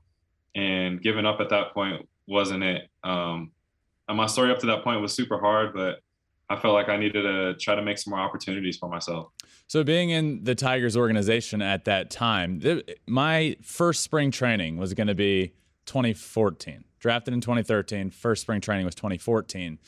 and 0.55 1.02
giving 1.02 1.26
up 1.26 1.40
at 1.40 1.49
that 1.50 1.75
point 1.75 2.09
wasn't 2.29 2.62
it. 2.62 2.88
Um, 3.02 3.50
my 4.14 4.26
story 4.26 4.50
up 4.50 4.59
to 4.61 4.67
that 4.67 4.83
point 4.83 5.00
was 5.00 5.12
super 5.12 5.38
hard, 5.38 5.73
but 5.75 6.00
I 6.49 6.57
felt 6.57 6.75
like 6.75 6.88
I 6.88 6.97
needed 6.97 7.23
to 7.23 7.55
try 7.55 7.76
to 7.76 7.83
make 7.83 7.97
some 7.97 8.11
more 8.11 8.21
opportunities 8.21 8.76
for 8.76 8.88
myself. 8.88 9.29
So, 9.69 9.85
being 9.85 10.11
in 10.11 10.43
the 10.43 10.57
Tigers 10.57 10.97
organization 10.97 11.62
at 11.62 11.85
that 11.85 12.11
time, 12.11 12.61
th- 12.61 12.99
my 13.07 13.57
first 13.62 14.02
spring 14.02 14.33
training 14.33 14.76
was 14.76 14.93
going 14.93 15.07
to 15.07 15.14
be 15.14 15.55
2014. 15.87 16.85
Drafted 16.99 17.33
in 17.35 17.40
2013, 17.40 18.11
first 18.11 18.43
spring 18.43 18.61
training 18.61 18.85
was 18.85 18.97
2014. 18.97 19.79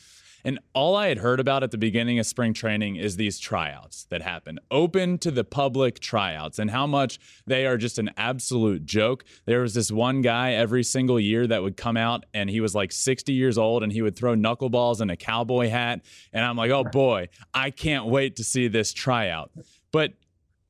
And 0.45 0.59
all 0.73 0.95
I 0.95 1.07
had 1.07 1.19
heard 1.19 1.39
about 1.39 1.63
at 1.63 1.71
the 1.71 1.77
beginning 1.77 2.19
of 2.19 2.25
spring 2.25 2.53
training 2.53 2.97
is 2.97 3.15
these 3.15 3.39
tryouts 3.39 4.05
that 4.09 4.21
happen, 4.21 4.59
open 4.69 5.17
to 5.19 5.31
the 5.31 5.43
public 5.43 5.99
tryouts, 5.99 6.59
and 6.59 6.69
how 6.69 6.85
much 6.85 7.19
they 7.47 7.65
are 7.65 7.77
just 7.77 7.97
an 7.97 8.11
absolute 8.17 8.85
joke. 8.85 9.23
There 9.45 9.61
was 9.61 9.73
this 9.73 9.91
one 9.91 10.21
guy 10.21 10.51
every 10.51 10.83
single 10.83 11.19
year 11.19 11.47
that 11.47 11.63
would 11.63 11.77
come 11.77 11.95
out, 11.95 12.25
and 12.33 12.49
he 12.49 12.59
was 12.59 12.75
like 12.75 12.91
60 12.91 13.31
years 13.31 13.57
old, 13.57 13.83
and 13.83 13.91
he 13.91 14.01
would 14.01 14.15
throw 14.15 14.35
knuckleballs 14.35 15.01
in 15.01 15.09
a 15.09 15.17
cowboy 15.17 15.69
hat. 15.69 16.01
And 16.33 16.43
I'm 16.43 16.57
like, 16.57 16.71
oh 16.71 16.83
boy, 16.83 17.29
I 17.53 17.71
can't 17.71 18.05
wait 18.05 18.35
to 18.35 18.43
see 18.43 18.67
this 18.67 18.91
tryout. 18.91 19.51
But 19.91 20.13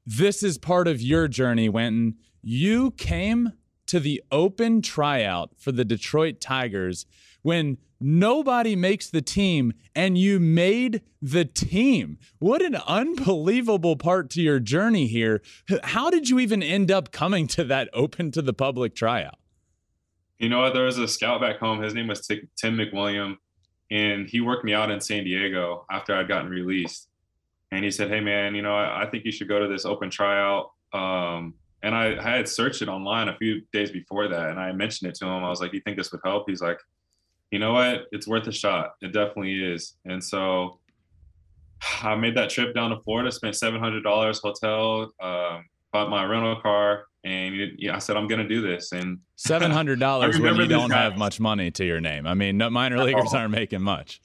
this 0.06 0.44
is 0.44 0.58
part 0.58 0.88
of 0.88 1.01
your 1.01 1.27
journey, 1.27 1.70
Wynton. 1.70 2.18
You 2.42 2.92
came 2.92 3.53
to 3.88 4.00
the 4.00 4.22
open 4.32 4.82
tryout 4.82 5.51
for 5.58 5.72
the 5.72 5.86
Detroit 5.86 6.42
Tigers 6.42 7.06
when 7.43 7.77
nobody 8.00 8.75
makes 8.75 9.09
the 9.09 9.21
team 9.21 9.73
and 9.95 10.17
you 10.17 10.39
made 10.39 11.01
the 11.21 11.45
team. 11.45 12.17
What 12.39 12.62
an 12.62 12.75
unbelievable 12.88 13.95
part 13.95 14.29
to 14.31 14.41
your 14.41 14.59
journey 14.59 15.07
here. 15.07 15.41
How 15.83 16.09
did 16.09 16.29
you 16.29 16.39
even 16.39 16.63
end 16.63 16.91
up 16.91 17.12
coming 17.12 17.47
to 17.47 17.63
that 17.65 17.89
open 17.93 18.31
to 18.31 18.41
the 18.41 18.53
public 18.53 18.95
tryout? 18.95 19.39
You 20.39 20.50
know 20.50 20.59
what? 20.59 20.73
There 20.73 20.85
was 20.85 20.97
a 20.97 21.07
scout 21.07 21.39
back 21.39 21.59
home. 21.59 21.81
His 21.81 21.93
name 21.93 22.07
was 22.07 22.27
Tim 22.27 22.77
McWilliam, 22.77 23.38
and 23.89 24.27
he 24.27 24.41
worked 24.41 24.65
me 24.65 24.73
out 24.73 24.91
in 24.91 25.00
San 25.00 25.23
Diego 25.23 25.85
after 25.89 26.13
I'd 26.13 26.27
gotten 26.27 26.50
released. 26.50 27.07
And 27.71 27.83
he 27.83 27.91
said, 27.91 28.09
Hey, 28.09 28.19
man, 28.19 28.53
you 28.53 28.62
know, 28.62 28.75
I, 28.75 29.03
I 29.03 29.09
think 29.09 29.23
you 29.23 29.31
should 29.31 29.47
go 29.47 29.59
to 29.59 29.67
this 29.67 29.85
open 29.85 30.09
tryout. 30.09 30.71
Um, 30.91 31.53
and 31.81 31.95
I, 31.95 32.17
I 32.17 32.38
had 32.38 32.47
searched 32.47 32.81
it 32.81 32.88
online 32.88 33.29
a 33.29 33.38
few 33.38 33.62
days 33.71 33.91
before 33.91 34.27
that, 34.27 34.50
and 34.50 34.59
I 34.59 34.71
mentioned 34.71 35.09
it 35.09 35.15
to 35.15 35.25
him. 35.25 35.43
I 35.43 35.50
was 35.50 35.59
like, 35.59 35.71
"Do 35.71 35.77
you 35.77 35.83
think 35.83 35.97
this 35.97 36.12
would 36.13 36.21
help?" 36.23 36.45
He's 36.47 36.62
like, 36.62 36.79
"You 37.53 37.60
know 37.60 37.74
what? 37.74 38.07
It's 38.12 38.27
worth 38.27 38.48
a 38.48 38.51
shot. 38.51 38.95
It 39.01 39.13
definitely 39.13 39.63
is." 39.63 39.95
And 40.05 40.24
so 40.24 40.79
I 42.03 42.15
made 42.15 42.36
that 42.36 42.50
trip 42.50 42.74
down 42.74 42.89
to 42.89 43.00
Florida, 43.01 43.31
spent 43.31 43.55
seven 43.55 43.79
hundred 43.79 44.03
dollars 44.03 44.39
hotel, 44.39 45.12
um, 45.22 45.65
bought 45.91 46.10
my 46.10 46.25
rental 46.25 46.60
car, 46.62 47.05
and 47.24 47.55
yeah, 47.77 47.95
I 47.95 48.00
said 48.00 48.17
I'm 48.17 48.27
gonna 48.27 48.48
do 48.48 48.62
this. 48.62 48.91
And 48.91 49.19
seven 49.36 49.72
hundred 49.72 50.00
dollars 50.00 50.39
when 50.39 50.55
you 50.55 50.67
don't 50.67 50.91
have 50.91 51.17
much 51.17 51.39
money 51.39 51.69
to 51.72 51.86
your 51.86 52.01
name. 52.01 52.25
I 52.25 52.33
mean, 52.33 52.57
minor 52.57 53.03
leaguers 53.03 53.33
aren't 53.33 53.51
making 53.51 53.81
much. 53.81 54.19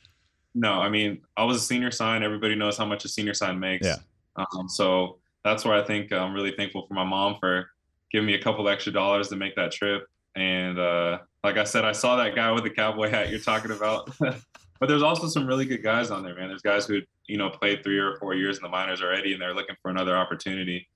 No, 0.55 0.81
I 0.81 0.89
mean, 0.89 1.21
I 1.37 1.45
was 1.45 1.59
a 1.59 1.61
senior 1.61 1.91
sign. 1.91 2.23
Everybody 2.23 2.55
knows 2.55 2.77
how 2.77 2.87
much 2.87 3.05
a 3.05 3.09
senior 3.09 3.35
sign 3.35 3.61
makes. 3.61 3.87
Yeah. 3.87 3.97
Um, 4.37 4.69
so 4.69 5.19
that's 5.45 5.65
where 5.65 5.75
I 5.75 5.85
think 5.85 6.13
I'm 6.13 6.35
really 6.35 6.53
thankful 6.53 6.87
for 6.87 6.95
my 6.95 7.05
mom 7.05 7.37
for 7.39 7.71
giving 8.11 8.27
me 8.27 8.35
a 8.35 8.43
couple 8.43 8.69
extra 8.69 8.93
dollars 8.93 9.29
to 9.29 9.37
make 9.37 9.55
that 9.57 9.73
trip. 9.73 10.07
And 10.35 10.79
uh, 10.79 11.19
like 11.45 11.57
I 11.57 11.65
said, 11.65 11.85
I 11.85 11.93
saw 11.93 12.17
that 12.17 12.35
guy 12.35 12.51
with 12.51 12.65
the 12.65 12.71
cowboy 12.71 13.11
hat 13.11 13.31
you're 13.31 13.41
talking 13.41 13.71
about. 13.71 14.11
but 14.19 14.89
there's 14.89 15.03
also 15.03 15.29
some 15.29 15.47
really 15.47 15.65
good 15.65 15.83
guys 15.83 16.11
on 16.11 16.23
there, 16.23 16.35
man. 16.35 16.49
There's 16.49 16.63
guys 16.63 16.87
who 16.87 17.01
you 17.27 17.37
know 17.37 17.51
played 17.51 17.83
three 17.83 17.99
or 17.99 18.17
four 18.17 18.35
years 18.35 18.57
in 18.57 18.63
the 18.63 18.69
minors 18.69 19.03
already, 19.03 19.33
and 19.33 19.41
they're 19.41 19.55
looking 19.55 19.77
for 19.83 19.91
another 19.91 20.17
opportunity. 20.17 20.89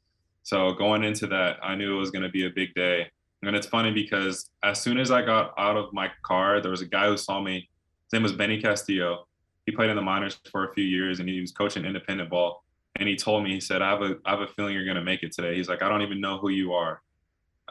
So 0.43 0.73
going 0.73 1.05
into 1.05 1.27
that, 1.29 1.59
I 1.63 1.75
knew 1.75 1.95
it 1.95 1.99
was 1.99 2.11
going 2.11 2.25
to 2.25 2.29
be 2.29 2.47
a 2.47 2.51
big 2.51 2.75
day. 2.75 3.09
And 3.43 3.57
it's 3.57 3.67
funny 3.67 3.93
because 3.93 4.51
as 4.63 4.81
soon 4.81 4.99
as 4.99 5.11
I 5.11 5.23
got 5.23 5.53
out 5.59 5.77
of 5.77 5.93
my 5.93 6.11
car, 6.23 6.61
there 6.61 6.71
was 6.71 6.81
a 6.81 6.87
guy 6.87 7.07
who 7.07 7.17
saw 7.17 7.41
me. 7.41 7.69
His 8.07 8.13
name 8.13 8.23
was 8.23 8.33
Benny 8.33 8.61
Castillo. 8.61 9.27
He 9.67 9.73
played 9.73 9.91
in 9.91 9.97
the 9.97 10.03
minors 10.03 10.39
for 10.51 10.69
a 10.69 10.75
few 10.75 10.85
years, 10.85 11.21
and 11.21 11.29
he 11.29 11.41
was 11.41 11.53
coaching 11.53 11.85
independent 11.85 12.31
ball 12.31 12.63
and 12.97 13.09
he 13.09 13.17
told 13.17 13.45
me, 13.45 13.55
he 13.55 13.61
said, 13.61 13.83
I 13.83 13.91
have 13.91 14.03
a, 14.03 14.17
I 14.25 14.31
have 14.31 14.41
a 14.41 14.47
feeling 14.47 14.75
you're 14.75 14.85
going 14.85 14.97
to 14.97 15.03
make 15.03 15.23
it 15.23 15.33
today. 15.33 15.57
He's 15.57 15.69
like, 15.69 15.83
I 15.83 15.89
don't 15.89 16.03
even 16.03 16.21
know 16.21 16.39
who 16.39 16.51
you 16.51 16.73
are. 16.75 17.01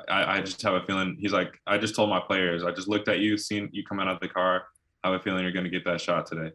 I, 0.10 0.38
I 0.38 0.42
just 0.42 0.62
have 0.62 0.74
a 0.74 0.82
feeling. 0.82 1.18
He's 1.20 1.34
like, 1.34 1.54
I 1.68 1.78
just 1.78 1.96
told 1.96 2.10
my 2.10 2.20
players, 2.20 2.64
I 2.64 2.72
just 2.72 2.88
looked 2.88 3.08
at 3.08 3.20
you, 3.20 3.38
seen 3.38 3.70
you 3.72 3.84
coming 3.84 4.08
out 4.08 4.16
of 4.16 4.20
the 4.20 4.28
car. 4.28 4.64
I 5.04 5.12
have 5.12 5.20
a 5.20 5.24
feeling 5.24 5.44
you're 5.44 5.52
going 5.52 5.66
to 5.66 5.70
get 5.70 5.86
that 5.86 6.00
shot 6.00 6.26
today. 6.26 6.52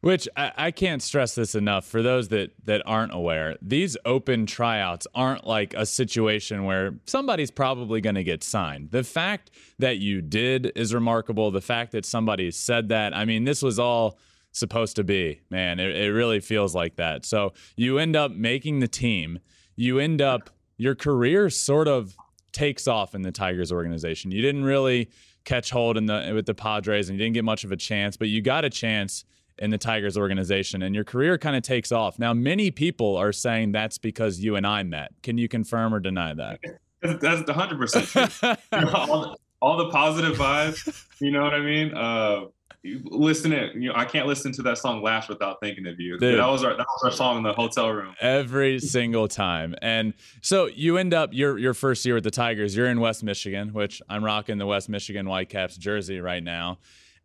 Which 0.00 0.28
I, 0.36 0.52
I, 0.54 0.70
can't 0.70 1.00
stress 1.00 1.34
this 1.34 1.54
enough 1.54 1.86
for 1.86 2.02
those 2.02 2.28
that 2.28 2.50
that 2.64 2.82
aren't 2.84 3.14
aware. 3.14 3.56
These 3.62 3.96
open 4.04 4.44
tryouts 4.44 5.06
aren't 5.14 5.46
like 5.46 5.72
a 5.72 5.86
situation 5.86 6.64
where 6.64 6.98
somebody's 7.06 7.50
probably 7.50 8.02
going 8.02 8.16
to 8.16 8.24
get 8.24 8.44
signed. 8.44 8.90
The 8.90 9.02
fact 9.02 9.50
that 9.78 9.96
you 9.96 10.20
did 10.20 10.72
is 10.76 10.92
remarkable. 10.92 11.50
The 11.50 11.62
fact 11.62 11.92
that 11.92 12.04
somebody 12.04 12.50
said 12.50 12.90
that. 12.90 13.16
I 13.16 13.24
mean, 13.24 13.44
this 13.44 13.62
was 13.62 13.78
all 13.78 14.18
supposed 14.52 14.96
to 14.96 15.04
be. 15.04 15.40
Man, 15.48 15.80
it, 15.80 15.96
it 15.96 16.12
really 16.12 16.40
feels 16.40 16.74
like 16.74 16.96
that. 16.96 17.24
So 17.24 17.54
you 17.74 17.98
end 17.98 18.14
up 18.14 18.30
making 18.30 18.80
the 18.80 18.88
team. 18.88 19.38
You 19.74 19.98
end 20.00 20.20
up, 20.20 20.50
your 20.76 20.94
career 20.94 21.48
sort 21.48 21.88
of 21.88 22.14
takes 22.54 22.88
off 22.88 23.14
in 23.14 23.20
the 23.20 23.32
Tigers 23.32 23.70
organization. 23.70 24.30
You 24.30 24.40
didn't 24.40 24.64
really 24.64 25.10
catch 25.44 25.70
hold 25.70 25.98
in 25.98 26.06
the 26.06 26.32
with 26.34 26.46
the 26.46 26.54
Padres 26.54 27.10
and 27.10 27.18
you 27.18 27.24
didn't 27.24 27.34
get 27.34 27.44
much 27.44 27.64
of 27.64 27.72
a 27.72 27.76
chance, 27.76 28.16
but 28.16 28.28
you 28.28 28.40
got 28.40 28.64
a 28.64 28.70
chance 28.70 29.24
in 29.58 29.70
the 29.70 29.78
Tigers 29.78 30.16
organization 30.16 30.82
and 30.82 30.94
your 30.94 31.04
career 31.04 31.38
kind 31.38 31.54
of 31.54 31.62
takes 31.62 31.92
off. 31.92 32.18
Now, 32.18 32.32
many 32.32 32.70
people 32.70 33.16
are 33.16 33.32
saying 33.32 33.72
that's 33.72 33.98
because 33.98 34.40
you 34.40 34.56
and 34.56 34.66
I 34.66 34.82
met. 34.82 35.12
Can 35.22 35.38
you 35.38 35.48
confirm 35.48 35.94
or 35.94 36.00
deny 36.00 36.34
that? 36.34 36.60
That's 37.04 37.42
100% 37.42 38.38
true. 38.40 38.78
you 38.78 38.84
know, 38.86 38.92
all, 38.94 39.20
the, 39.20 39.36
all, 39.60 39.76
the, 39.76 39.90
positive 39.90 40.38
vibes, 40.38 41.04
you 41.20 41.30
know 41.32 41.42
what 41.42 41.52
I 41.52 41.60
mean? 41.60 41.94
Uh, 41.94 42.46
listen 42.84 43.50
to 43.50 43.70
you 43.74 43.88
know 43.88 43.94
I 43.96 44.04
can't 44.04 44.26
listen 44.26 44.52
to 44.52 44.62
that 44.62 44.78
song 44.78 45.02
last 45.02 45.28
without 45.28 45.58
thinking 45.60 45.86
of 45.86 45.98
you. 45.98 46.18
Dude, 46.18 46.38
that 46.38 46.46
was 46.46 46.62
our 46.62 46.76
that 46.76 46.86
was 46.86 47.02
our 47.04 47.10
song 47.10 47.38
in 47.38 47.42
the 47.42 47.52
hotel 47.52 47.90
room 47.90 48.14
every 48.20 48.78
single 48.78 49.26
time. 49.26 49.74
And 49.80 50.14
so 50.42 50.66
you 50.66 50.98
end 50.98 51.14
up 51.14 51.30
your 51.32 51.58
your 51.58 51.74
first 51.74 52.04
year 52.04 52.14
with 52.14 52.24
the 52.24 52.30
Tigers. 52.30 52.76
You're 52.76 52.86
in 52.86 53.00
West 53.00 53.24
Michigan, 53.24 53.72
which 53.72 54.02
I'm 54.08 54.24
rocking 54.24 54.58
the 54.58 54.66
West 54.66 54.88
Michigan 54.88 55.26
Whitecaps 55.26 55.76
jersey 55.76 56.20
right 56.20 56.42
now, 56.42 56.78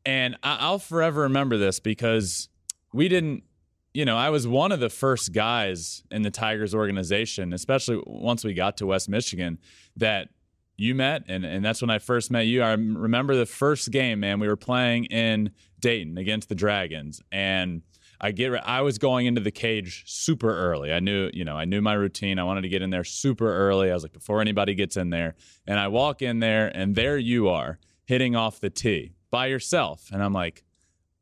and 0.06 0.38
I'll 0.44 0.80
forever 0.80 1.22
remember 1.22 1.58
this 1.58 1.80
because 1.80 2.50
we 2.94 3.08
didn't. 3.08 3.44
You 3.92 4.06
know, 4.06 4.16
I 4.16 4.30
was 4.30 4.48
one 4.48 4.72
of 4.72 4.80
the 4.80 4.90
first 4.90 5.34
guys 5.34 6.04
in 6.12 6.22
the 6.22 6.30
Tigers 6.30 6.76
organization, 6.76 7.54
especially 7.54 8.02
once 8.06 8.44
we 8.44 8.54
got 8.54 8.78
to 8.78 8.86
West 8.86 9.10
Michigan, 9.10 9.58
that 9.98 10.30
you 10.80 10.96
met, 10.96 11.24
and, 11.28 11.46
and 11.46 11.64
that's 11.64 11.82
when 11.82 11.90
I 11.90 12.00
first 12.00 12.32
met 12.32 12.48
you. 12.48 12.62
I 12.62 12.72
remember 12.72 13.36
the 13.36 13.46
first 13.46 13.92
game, 13.92 14.20
man. 14.22 14.40
We 14.40 14.48
were 14.48 14.56
playing 14.56 15.06
in 15.06 15.52
Dayton 15.80 16.18
against 16.18 16.50
the 16.50 16.56
Dragons, 16.56 17.22
and 17.32 17.82
I 18.22 18.32
get 18.32 18.54
I 18.68 18.82
was 18.82 18.98
going 18.98 19.28
into 19.28 19.42
the 19.42 19.52
cage 19.52 20.04
super 20.06 20.54
early. 20.54 20.92
I 20.92 21.00
knew, 21.00 21.30
you 21.34 21.46
know, 21.46 21.56
I 21.56 21.66
knew 21.66 21.82
my 21.82 21.94
routine. 21.94 22.38
I 22.38 22.44
wanted 22.44 22.62
to 22.62 22.70
get 22.70 22.82
in 22.82 22.90
there 22.90 23.06
super 23.06 23.54
early. 23.54 23.90
I 23.90 23.94
was 23.94 24.04
like 24.04 24.12
before 24.12 24.42
anybody 24.42 24.76
gets 24.76 24.98
in 24.98 25.10
there. 25.10 25.36
And 25.66 25.80
I 25.80 25.88
walk 25.88 26.22
in 26.22 26.40
there 26.40 26.68
and 26.76 26.96
there 26.96 27.18
you 27.18 27.48
are 27.48 27.80
hitting 28.06 28.36
off 28.36 28.60
the 28.60 28.70
tee 28.70 29.14
by 29.32 29.48
yourself. 29.48 30.10
And 30.12 30.22
I'm 30.22 30.34
like, 30.34 30.64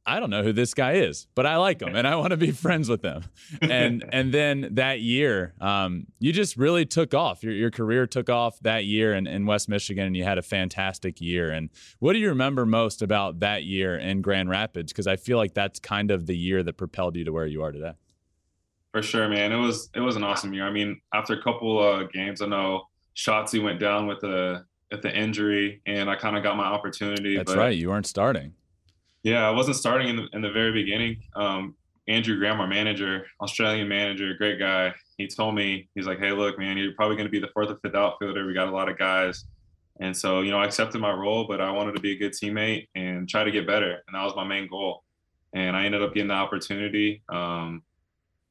I 0.08 0.22
don't 0.22 0.30
know 0.30 0.42
who 0.42 0.54
this 0.54 0.74
guy 0.74 0.94
is, 0.94 1.28
but 1.36 1.46
I 1.46 1.58
like 1.58 1.82
him 1.82 1.94
and 1.94 2.08
I 2.08 2.16
want 2.16 2.32
to 2.32 2.38
be 2.38 2.52
friends 2.52 2.88
with 2.88 3.04
him. 3.04 3.26
And 3.62 4.06
and 4.14 4.34
then 4.34 4.70
that 4.76 5.02
year, 5.02 5.54
um, 5.60 6.08
you 6.20 6.32
just 6.32 6.56
really 6.56 6.86
took 6.86 7.14
off. 7.14 7.44
Your 7.44 7.52
your 7.52 7.70
career 7.70 8.08
took 8.08 8.30
off 8.30 8.58
that 8.62 8.86
year 8.86 9.14
in, 9.14 9.28
in 9.28 9.46
West 9.46 9.68
Michigan, 9.68 10.08
and 10.08 10.16
you 10.16 10.24
had 10.24 10.38
a 10.38 10.42
fantastic 10.42 11.20
year. 11.20 11.52
And 11.52 11.70
what 12.00 12.14
do 12.14 12.20
you 12.20 12.30
remember 12.30 12.66
most 12.66 13.02
about 13.02 13.42
that 13.42 13.66
year 13.66 13.98
in 13.98 14.22
Grand 14.22 14.50
Rapids? 14.50 14.94
Because 14.94 15.08
I 15.08 15.18
feel 15.18 15.38
like 15.38 15.54
that's 15.54 15.78
kind 15.80 16.10
of 16.10 16.26
the 16.26 16.38
year 16.38 16.64
that 16.64 16.78
propelled 16.78 17.18
you 17.18 17.26
to 17.26 17.34
where 17.34 17.46
you 17.46 17.62
are 17.62 17.74
today. 17.74 17.94
For 18.94 19.02
sure, 19.02 19.28
man. 19.28 19.52
It 19.52 19.58
was 19.58 19.90
it 19.94 20.00
was 20.00 20.16
an 20.16 20.24
awesome 20.24 20.54
year. 20.54 20.66
I 20.66 20.72
mean, 20.72 21.02
after 21.14 21.34
a 21.34 21.44
couple 21.44 21.84
of 21.84 22.14
games, 22.14 22.42
I 22.42 22.46
know 22.46 22.88
Shotzi 23.18 23.62
went 23.62 23.82
down 23.82 24.08
with 24.08 24.24
a 24.24 24.66
with 24.90 25.02
the 25.02 25.14
injury, 25.14 25.82
and 25.86 26.10
I 26.10 26.16
kind 26.16 26.38
of 26.38 26.44
got 26.44 26.56
my 26.56 26.64
opportunity. 26.64 27.36
That's 27.36 27.54
right. 27.54 27.76
You 27.76 27.90
weren't 27.90 28.08
starting. 28.08 28.54
Yeah, 29.24 29.48
I 29.48 29.52
wasn't 29.52 29.78
starting 29.78 30.10
in 30.10 30.16
the, 30.16 30.28
in 30.34 30.42
the 30.42 30.52
very 30.52 30.72
beginning. 30.72 31.22
Um, 31.36 31.76
Andrew 32.08 32.38
Graham, 32.38 32.62
our 32.62 32.68
manager, 32.68 33.26
Australian 33.42 33.88
manager, 33.90 34.34
great 34.38 34.60
guy. 34.60 34.94
He 35.18 35.28
told 35.28 35.56
me, 35.56 35.90
he's 35.94 36.06
like, 36.06 36.20
hey, 36.20 36.32
look, 36.32 36.58
man, 36.58 36.78
you're 36.78 36.94
probably 36.94 37.18
going 37.18 37.28
to 37.28 37.32
be 37.32 37.40
the 37.40 37.50
fourth 37.54 37.70
or 37.70 37.78
fifth 37.78 37.96
outfielder. 37.96 38.46
We 38.46 38.54
got 38.54 38.70
a 38.70 38.72
lot 38.72 38.88
of 38.88 38.98
guys. 38.98 39.44
And 40.00 40.16
so, 40.16 40.42
you 40.42 40.52
know, 40.52 40.60
I 40.60 40.66
accepted 40.66 41.02
my 41.02 41.12
role, 41.12 41.46
but 41.48 41.60
I 41.60 41.72
wanted 41.72 41.96
to 41.96 42.02
be 42.02 42.14
a 42.14 42.18
good 42.18 42.32
teammate 42.32 42.88
and 42.96 43.28
try 43.28 43.44
to 43.44 43.52
get 43.52 43.68
better. 43.68 44.04
And 44.08 44.16
that 44.16 44.24
was 44.24 44.36
my 44.36 44.46
main 44.46 44.68
goal. 44.70 45.04
And 45.54 45.76
I 45.76 45.86
ended 45.86 46.02
up 46.02 46.14
getting 46.14 46.28
the 46.28 46.36
opportunity. 46.36 47.24
Um, 47.30 47.82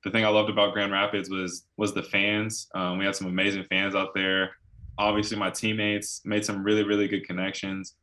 the 0.05 0.11
thing 0.11 0.25
I 0.25 0.29
loved 0.29 0.51
about 0.51 0.73
Grand 0.73 0.93
Rapids 0.93 1.31
was 1.31 1.65
was 1.77 1.93
the 1.95 2.03
fans. 2.03 2.69
Um, 2.75 2.99
we 2.99 3.05
had 3.05 3.17
some 3.17 3.27
amazing 3.27 3.65
fans 3.65 3.95
out 3.95 4.15
there. 4.15 4.51
Obviously, 4.99 5.37
my 5.37 5.51
teammates 5.51 6.23
made 6.25 6.45
some 6.45 6.63
really, 6.63 6.85
really 6.85 7.09
good 7.09 7.27
connections, 7.27 7.95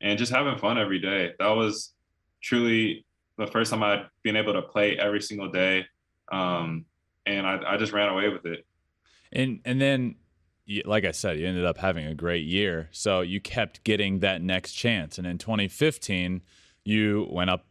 and 0.00 0.18
just 0.18 0.32
having 0.32 0.56
fun 0.56 0.78
every 0.78 0.98
day. 0.98 1.32
That 1.38 1.50
was 1.50 1.94
truly 2.42 3.04
the 3.36 3.46
first 3.46 3.70
time 3.70 3.82
I'd 3.82 4.06
been 4.22 4.36
able 4.36 4.52
to 4.54 4.62
play 4.62 4.98
every 4.98 5.20
single 5.20 5.50
day. 5.50 5.86
Um, 6.30 6.84
and 7.26 7.46
I, 7.46 7.74
I 7.74 7.76
just 7.76 7.92
ran 7.92 8.08
away 8.08 8.28
with 8.28 8.46
it. 8.46 8.66
And, 9.32 9.60
and 9.64 9.80
then, 9.80 10.16
like 10.84 11.04
I 11.04 11.12
said, 11.12 11.38
you 11.38 11.46
ended 11.46 11.64
up 11.64 11.78
having 11.78 12.06
a 12.06 12.14
great 12.14 12.44
year. 12.44 12.88
So 12.90 13.20
you 13.20 13.40
kept 13.40 13.84
getting 13.84 14.20
that 14.20 14.42
next 14.42 14.72
chance. 14.72 15.18
And 15.18 15.26
in 15.26 15.38
2015, 15.38 16.42
you 16.84 17.28
went 17.30 17.50
up 17.50 17.66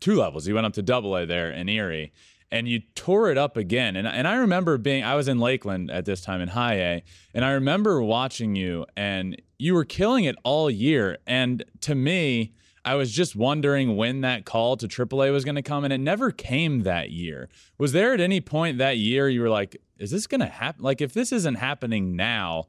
two 0.00 0.16
levels. 0.16 0.46
You 0.46 0.54
went 0.54 0.66
up 0.66 0.72
to 0.74 0.82
double 0.82 1.16
A 1.16 1.26
there 1.26 1.50
in 1.50 1.68
Erie 1.68 2.12
and 2.54 2.68
you 2.68 2.80
tore 2.94 3.30
it 3.30 3.36
up 3.36 3.56
again. 3.56 3.96
And, 3.96 4.06
and 4.06 4.28
I 4.28 4.36
remember 4.36 4.78
being, 4.78 5.02
I 5.02 5.16
was 5.16 5.26
in 5.26 5.40
Lakeland 5.40 5.90
at 5.90 6.04
this 6.04 6.20
time 6.20 6.40
in 6.40 6.48
high 6.48 6.74
A, 6.74 7.02
and 7.34 7.44
I 7.44 7.50
remember 7.52 8.00
watching 8.00 8.54
you 8.54 8.86
and 8.96 9.40
you 9.58 9.74
were 9.74 9.84
killing 9.84 10.22
it 10.22 10.36
all 10.44 10.70
year. 10.70 11.18
And 11.26 11.64
to 11.80 11.96
me, 11.96 12.54
I 12.84 12.96
was 12.96 13.10
just 13.10 13.34
wondering 13.34 13.96
when 13.96 14.20
that 14.20 14.44
call 14.44 14.76
to 14.76 14.86
AAA 14.86 15.32
was 15.32 15.44
going 15.44 15.54
to 15.54 15.62
come, 15.62 15.84
and 15.84 15.92
it 15.92 15.98
never 15.98 16.30
came 16.30 16.82
that 16.82 17.10
year. 17.10 17.48
Was 17.78 17.92
there 17.92 18.12
at 18.12 18.20
any 18.20 18.40
point 18.40 18.78
that 18.78 18.98
year 18.98 19.28
you 19.28 19.40
were 19.40 19.48
like, 19.48 19.80
is 19.98 20.10
this 20.10 20.26
going 20.26 20.40
to 20.40 20.46
happen? 20.46 20.82
Like, 20.82 21.00
if 21.00 21.14
this 21.14 21.32
isn't 21.32 21.54
happening 21.54 22.14
now, 22.14 22.66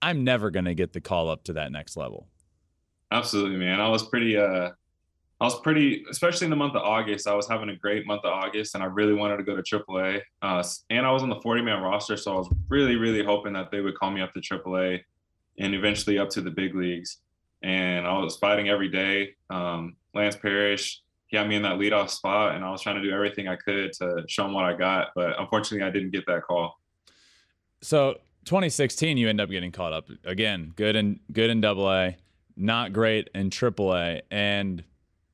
I'm 0.00 0.22
never 0.22 0.50
going 0.50 0.66
to 0.66 0.74
get 0.74 0.92
the 0.92 1.00
call 1.00 1.28
up 1.28 1.42
to 1.44 1.52
that 1.54 1.72
next 1.72 1.96
level. 1.96 2.28
Absolutely, 3.10 3.56
man. 3.56 3.80
I 3.80 3.88
was 3.88 4.04
pretty, 4.04 4.36
uh, 4.36 4.70
I 5.40 5.44
was 5.44 5.58
pretty, 5.60 6.04
especially 6.08 6.44
in 6.44 6.50
the 6.50 6.56
month 6.56 6.76
of 6.76 6.82
August. 6.82 7.26
I 7.26 7.34
was 7.34 7.48
having 7.48 7.70
a 7.70 7.76
great 7.76 8.06
month 8.06 8.24
of 8.24 8.32
August, 8.32 8.76
and 8.76 8.84
I 8.84 8.86
really 8.86 9.14
wanted 9.14 9.38
to 9.38 9.42
go 9.42 9.60
to 9.60 9.62
AAA. 9.62 10.20
Uh, 10.42 10.62
and 10.90 11.04
I 11.04 11.10
was 11.10 11.24
on 11.24 11.28
the 11.28 11.40
40 11.40 11.62
man 11.62 11.82
roster, 11.82 12.16
so 12.16 12.34
I 12.34 12.38
was 12.38 12.48
really, 12.68 12.94
really 12.94 13.24
hoping 13.24 13.52
that 13.54 13.72
they 13.72 13.80
would 13.80 13.96
call 13.96 14.12
me 14.12 14.20
up 14.20 14.32
to 14.34 14.40
AAA 14.40 15.00
and 15.58 15.74
eventually 15.74 16.18
up 16.18 16.28
to 16.30 16.40
the 16.40 16.50
big 16.50 16.76
leagues 16.76 17.18
and 17.62 18.06
I 18.06 18.18
was 18.18 18.36
fighting 18.36 18.68
every 18.68 18.88
day. 18.88 19.34
Um, 19.50 19.96
Lance 20.14 20.36
Parrish 20.36 21.02
got 21.32 21.46
me 21.46 21.56
in 21.56 21.62
that 21.62 21.78
leadoff 21.78 22.10
spot, 22.10 22.54
and 22.54 22.64
I 22.64 22.70
was 22.70 22.82
trying 22.82 22.96
to 22.96 23.02
do 23.02 23.14
everything 23.14 23.48
I 23.48 23.56
could 23.56 23.92
to 23.94 24.24
show 24.28 24.46
him 24.46 24.52
what 24.52 24.64
I 24.64 24.74
got. 24.74 25.08
But 25.14 25.38
unfortunately, 25.38 25.86
I 25.86 25.90
didn't 25.90 26.10
get 26.10 26.26
that 26.26 26.42
call. 26.42 26.78
So 27.82 28.14
2016, 28.44 29.16
you 29.16 29.28
end 29.28 29.40
up 29.40 29.50
getting 29.50 29.72
caught 29.72 29.92
up 29.92 30.08
again. 30.24 30.72
Good 30.76 30.96
and 30.96 31.20
good 31.32 31.50
in 31.50 31.60
Double 31.60 31.90
A, 31.90 32.16
not 32.56 32.92
great 32.92 33.28
in 33.34 33.50
Triple 33.50 33.94
A, 33.94 34.22
and 34.30 34.84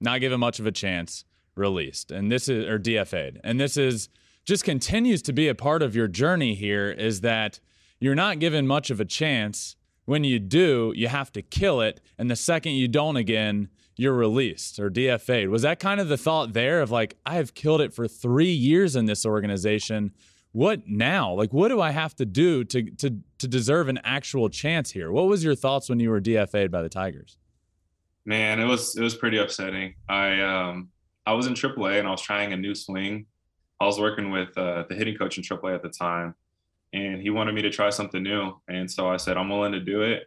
not 0.01 0.21
given 0.21 0.41
much 0.41 0.61
of 0.61 0.67
a 0.67 0.73
chance. 0.73 1.25
Released, 1.55 2.11
and 2.11 2.31
this 2.31 2.51
is 2.51 2.67
or 2.67 2.79
DFA'd, 2.79 3.41
and 3.43 3.59
this 3.59 3.79
is 3.79 4.11
just 4.45 4.63
continues 4.63 5.23
to 5.23 5.33
be 5.33 5.49
a 5.49 5.55
part 5.55 5.83
of 5.83 5.97
your 5.97 6.07
journey 6.07 6.55
here. 6.55 6.91
Is 6.91 7.23
that 7.23 7.61
you're 7.99 8.15
not 8.15 8.41
given 8.41 8.67
much 8.67 8.91
of 8.91 9.01
a 9.01 9.07
chance 9.07 9.75
when 10.07 10.25
you 10.25 10.39
do, 10.39 10.93
you 10.97 11.09
have 11.09 11.31
to 11.33 11.43
kill 11.43 11.81
it. 11.83 12.01
And 12.19 12.31
the 12.31 12.37
second 12.37 12.73
you 12.73 12.89
don't 12.89 13.17
again, 13.17 13.69
you're 13.97 14.15
released 14.15 14.79
or 14.79 14.91
DFA'd. 14.91 15.49
Was 15.49 15.63
that 15.63 15.79
kind 15.79 16.01
of 16.01 16.09
the 16.09 16.17
thought 16.17 16.53
there 16.53 16.81
of 16.81 16.91
like, 16.91 17.17
I 17.27 17.35
have 17.35 17.55
killed 17.55 17.81
it 17.81 17.93
for 17.93 18.09
three 18.09 18.53
years 18.53 18.97
in 18.97 19.07
this 19.07 19.27
organization. 19.27 20.13
What 20.53 20.89
now? 20.89 21.35
Like, 21.35 21.53
what 21.53 21.69
do 21.69 21.81
I 21.81 21.91
have 21.91 22.17
to 22.17 22.25
do 22.25 22.65
to 22.65 22.83
to 22.83 23.19
to 23.39 23.49
deserve 23.49 23.89
an 23.89 24.01
actual 24.05 24.49
chance 24.49 24.91
here? 24.91 25.13
What 25.13 25.27
was 25.27 25.45
your 25.45 25.55
thoughts 25.55 25.91
when 25.91 26.01
you 26.01 26.09
were 26.09 26.21
DFA'd 26.21 26.71
by 26.71 26.81
the 26.81 26.89
Tigers? 26.89 27.37
Man, 28.25 28.59
it 28.59 28.65
was 28.65 28.97
it 28.97 29.03
was 29.03 29.15
pretty 29.15 29.37
upsetting. 29.37 29.97
I 30.09 30.41
um 30.41 30.89
I 31.27 31.35
was 31.35 31.47
in 31.47 31.53
AAA 31.53 31.99
and 31.99 32.09
I 32.09 32.11
was 32.11 32.23
trying 32.23 32.55
a 32.55 32.57
new 32.57 32.75
swing. 32.75 33.27
I 33.81 33.85
was 33.85 34.01
working 34.01 34.31
with 34.31 34.57
uh, 34.57 34.85
the 34.89 34.95
hitting 34.95 35.17
coach 35.17 35.37
in 35.37 35.45
AAA 35.45 35.75
at 35.75 35.83
the 35.83 35.91
time, 35.91 36.35
and 36.93 37.21
he 37.21 37.31
wanted 37.31 37.55
me 37.55 37.63
to 37.63 37.71
try 37.71 37.91
something 37.91 38.23
new. 38.23 38.53
And 38.69 38.91
so 38.91 39.09
I 39.09 39.17
said, 39.17 39.37
I'm 39.37 39.49
willing 39.49 39.73
to 39.73 39.81
do 39.81 40.03
it. 40.03 40.25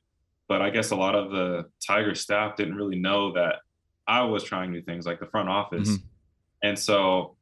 But 0.48 0.62
I 0.62 0.70
guess 0.70 0.92
a 0.92 0.96
lot 0.96 1.16
of 1.16 1.32
the 1.32 1.66
Tiger 1.86 2.16
staff 2.16 2.56
didn't 2.56 2.76
really 2.76 3.00
know 3.00 3.34
that 3.34 3.58
I 4.08 4.24
was 4.24 4.44
trying 4.44 4.72
new 4.72 4.82
things, 4.82 5.06
like 5.06 5.20
the 5.20 5.28
front 5.28 5.50
office. 5.50 5.90
Mm-hmm. 5.90 6.06
And 6.64 6.78
so 6.78 7.36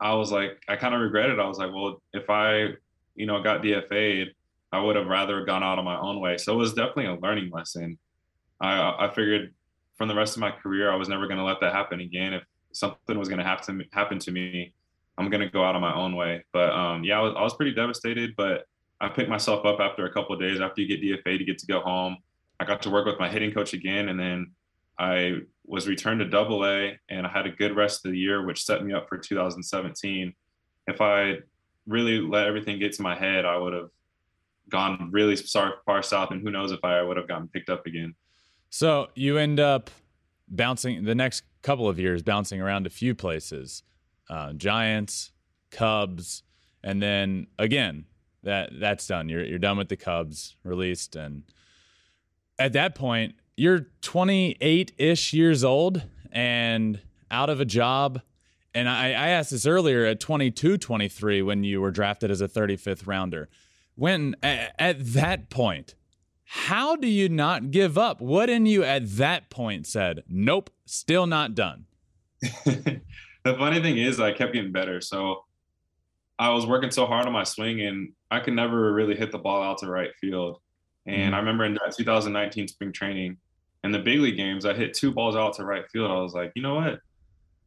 I 0.00 0.14
was 0.14 0.30
like, 0.30 0.62
I 0.68 0.76
kind 0.76 0.94
of 0.94 1.00
regretted. 1.00 1.40
I 1.40 1.46
was 1.46 1.58
like, 1.58 1.72
well, 1.72 2.02
if 2.12 2.28
I, 2.28 2.74
you 3.14 3.26
know, 3.26 3.42
got 3.42 3.62
DFA'd, 3.62 4.34
I 4.72 4.80
would 4.80 4.96
have 4.96 5.06
rather 5.06 5.44
gone 5.44 5.62
out 5.62 5.78
on 5.78 5.84
my 5.84 5.98
own 5.98 6.20
way. 6.20 6.38
So 6.38 6.52
it 6.54 6.56
was 6.56 6.74
definitely 6.74 7.06
a 7.06 7.14
learning 7.14 7.50
lesson. 7.50 7.98
I, 8.60 9.06
I 9.06 9.12
figured 9.14 9.54
from 9.96 10.08
the 10.08 10.14
rest 10.14 10.36
of 10.36 10.40
my 10.40 10.50
career, 10.50 10.90
I 10.90 10.96
was 10.96 11.08
never 11.08 11.26
going 11.26 11.38
to 11.38 11.44
let 11.44 11.60
that 11.60 11.72
happen 11.72 12.00
again. 12.00 12.32
If 12.34 12.42
something 12.72 13.18
was 13.18 13.28
going 13.28 13.38
to 13.38 13.44
happen 13.44 13.78
to 13.78 13.84
happen 13.92 14.18
to 14.20 14.30
me, 14.30 14.74
I'm 15.18 15.30
gonna 15.30 15.50
go 15.50 15.64
out 15.64 15.74
on 15.74 15.80
my 15.80 15.94
own 15.94 16.16
way. 16.16 16.44
But 16.52 16.70
um, 16.70 17.04
yeah, 17.04 17.18
I 17.18 17.22
was, 17.22 17.34
I 17.36 17.42
was 17.42 17.54
pretty 17.54 17.74
devastated, 17.74 18.34
but 18.36 18.64
I 19.00 19.08
picked 19.08 19.28
myself 19.28 19.64
up 19.66 19.80
after 19.80 20.06
a 20.06 20.12
couple 20.12 20.34
of 20.34 20.40
days 20.40 20.60
after 20.60 20.80
you 20.80 20.88
get 20.88 21.02
DFA 21.02 21.38
to 21.38 21.44
get 21.44 21.58
to 21.58 21.66
go 21.66 21.80
home. 21.80 22.16
I 22.60 22.64
got 22.64 22.82
to 22.82 22.90
work 22.90 23.06
with 23.06 23.18
my 23.18 23.28
hitting 23.28 23.52
coach 23.52 23.72
again, 23.72 24.08
and 24.08 24.18
then 24.18 24.52
I 24.98 25.40
was 25.64 25.88
returned 25.88 26.20
to 26.20 26.28
Double 26.28 26.64
A, 26.64 26.98
and 27.08 27.26
I 27.26 27.30
had 27.30 27.46
a 27.46 27.50
good 27.50 27.74
rest 27.74 28.04
of 28.04 28.12
the 28.12 28.18
year, 28.18 28.46
which 28.46 28.64
set 28.64 28.84
me 28.84 28.92
up 28.94 29.08
for 29.08 29.18
2017. 29.18 30.32
If 30.86 31.00
I 31.00 31.38
really 31.86 32.20
let 32.20 32.46
everything 32.46 32.78
get 32.78 32.92
to 32.94 33.02
my 33.02 33.16
head, 33.16 33.44
I 33.44 33.56
would 33.56 33.72
have 33.72 33.88
gone 34.68 35.10
really 35.12 35.36
far, 35.36 35.74
far 35.84 36.02
south, 36.02 36.30
and 36.30 36.40
who 36.40 36.50
knows 36.50 36.70
if 36.70 36.84
I 36.84 37.02
would 37.02 37.16
have 37.16 37.26
gotten 37.26 37.48
picked 37.48 37.70
up 37.70 37.86
again. 37.86 38.14
So 38.70 39.08
you 39.14 39.38
end 39.38 39.58
up 39.58 39.90
bouncing 40.48 41.04
the 41.04 41.14
next 41.14 41.42
couple 41.62 41.88
of 41.88 41.98
years, 41.98 42.22
bouncing 42.22 42.60
around 42.60 42.86
a 42.86 42.90
few 42.90 43.14
places 43.14 43.82
uh, 44.32 44.52
Giants, 44.54 45.30
Cubs, 45.70 46.42
and 46.82 47.02
then 47.02 47.48
again 47.58 48.06
that 48.42 48.70
that's 48.80 49.06
done. 49.06 49.28
You're 49.28 49.44
you're 49.44 49.58
done 49.58 49.76
with 49.76 49.90
the 49.90 49.96
Cubs 49.96 50.56
released, 50.64 51.14
and 51.16 51.42
at 52.58 52.72
that 52.72 52.94
point 52.94 53.34
you're 53.56 53.88
28 54.00 54.92
ish 54.96 55.34
years 55.34 55.62
old 55.62 56.02
and 56.32 57.00
out 57.30 57.50
of 57.50 57.60
a 57.60 57.66
job. 57.66 58.22
And 58.74 58.88
I, 58.88 59.08
I 59.08 59.28
asked 59.28 59.50
this 59.50 59.66
earlier 59.66 60.06
at 60.06 60.18
22, 60.18 60.78
23 60.78 61.42
when 61.42 61.62
you 61.62 61.82
were 61.82 61.90
drafted 61.90 62.30
as 62.30 62.40
a 62.40 62.48
35th 62.48 63.06
rounder. 63.06 63.50
When 63.94 64.34
at, 64.42 64.74
at 64.78 65.12
that 65.12 65.50
point, 65.50 65.94
how 66.44 66.96
do 66.96 67.06
you 67.06 67.28
not 67.28 67.70
give 67.70 67.98
up? 67.98 68.22
What 68.22 68.48
in 68.48 68.64
you 68.64 68.82
at 68.82 69.16
that 69.16 69.50
point 69.50 69.86
said, 69.86 70.22
"Nope, 70.26 70.70
still 70.86 71.26
not 71.26 71.54
done"? 71.54 71.84
the 73.44 73.54
funny 73.54 73.80
thing 73.80 73.98
is, 73.98 74.20
I 74.20 74.32
kept 74.32 74.52
getting 74.52 74.72
better. 74.72 75.00
So 75.00 75.44
I 76.38 76.50
was 76.50 76.66
working 76.66 76.90
so 76.90 77.06
hard 77.06 77.26
on 77.26 77.32
my 77.32 77.44
swing, 77.44 77.80
and 77.82 78.12
I 78.30 78.40
could 78.40 78.54
never 78.54 78.92
really 78.92 79.16
hit 79.16 79.32
the 79.32 79.38
ball 79.38 79.62
out 79.62 79.78
to 79.78 79.86
right 79.86 80.10
field. 80.20 80.60
And 81.06 81.16
mm-hmm. 81.16 81.34
I 81.34 81.38
remember 81.38 81.64
in 81.64 81.74
that 81.74 81.94
2019 81.96 82.68
spring 82.68 82.92
training, 82.92 83.36
in 83.84 83.90
the 83.90 83.98
big 83.98 84.20
league 84.20 84.36
games, 84.36 84.64
I 84.64 84.74
hit 84.74 84.94
two 84.94 85.10
balls 85.10 85.34
out 85.34 85.54
to 85.54 85.64
right 85.64 85.84
field. 85.90 86.10
I 86.10 86.20
was 86.20 86.34
like, 86.34 86.52
you 86.54 86.62
know 86.62 86.76
what? 86.76 87.00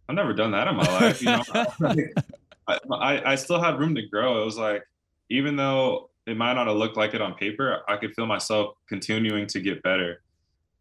I've 0.08 0.16
never 0.16 0.34
done 0.34 0.52
that 0.52 0.68
in 0.68 0.76
my 0.76 0.86
life. 0.86 1.22
You 1.22 1.28
know, 1.28 1.44
I, 2.68 2.80
I, 2.92 3.32
I 3.32 3.36
still 3.36 3.62
had 3.62 3.80
room 3.80 3.96
to 3.96 4.02
grow. 4.08 4.42
It 4.42 4.46
was 4.46 4.58
like, 4.58 4.84
even 5.30 5.56
though 5.56 6.10
it 6.26 6.38
might 6.38 6.54
not 6.54 6.68
have 6.68 6.78
looked 6.78 6.98
like 6.98 7.14
it 7.14 7.22
on 7.22 7.34
paper, 7.36 7.82
I 7.88 7.98
could 7.98 8.14
feel 8.14 8.26
myself 8.26 8.76
continuing 8.88 9.48
to 9.48 9.60
get 9.60 9.84
better. 9.84 10.22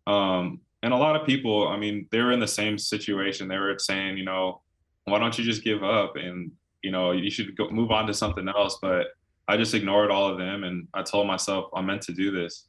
Um, 0.07 0.61
and 0.83 0.93
a 0.93 0.97
lot 0.97 1.17
of 1.17 1.27
people, 1.27 1.69
I 1.69 1.77
mean, 1.79 2.07
they 2.11 2.21
were 2.21 2.33
in 2.33 2.41
the 2.41 2.47
same 2.47 2.79
situation. 2.79 3.49
They 3.49 3.59
were 3.59 3.79
saying, 3.79 4.19
you 4.19 4.25
know, 4.25 4.61
why 5.05 5.19
don't 5.19 5.37
you 5.39 5.45
just 5.45 5.63
give 5.63 5.83
up? 5.83 6.17
And 6.17 6.53
you 6.85 6.91
know 6.91 7.13
you 7.13 7.31
should 7.31 7.57
go 7.57 7.69
move 7.71 7.91
on 7.91 8.07
to 8.07 8.15
something 8.15 8.49
else. 8.49 8.79
But 8.81 9.07
i 9.49 9.57
just 9.57 9.75
ignored 9.75 10.11
all 10.11 10.29
of 10.31 10.39
them 10.39 10.65
and 10.65 10.89
i 10.95 11.03
told 11.03 11.27
myself 11.27 11.67
i'm 11.75 11.87
meant 11.87 12.03
to 12.03 12.13
do 12.13 12.31
this. 12.31 12.67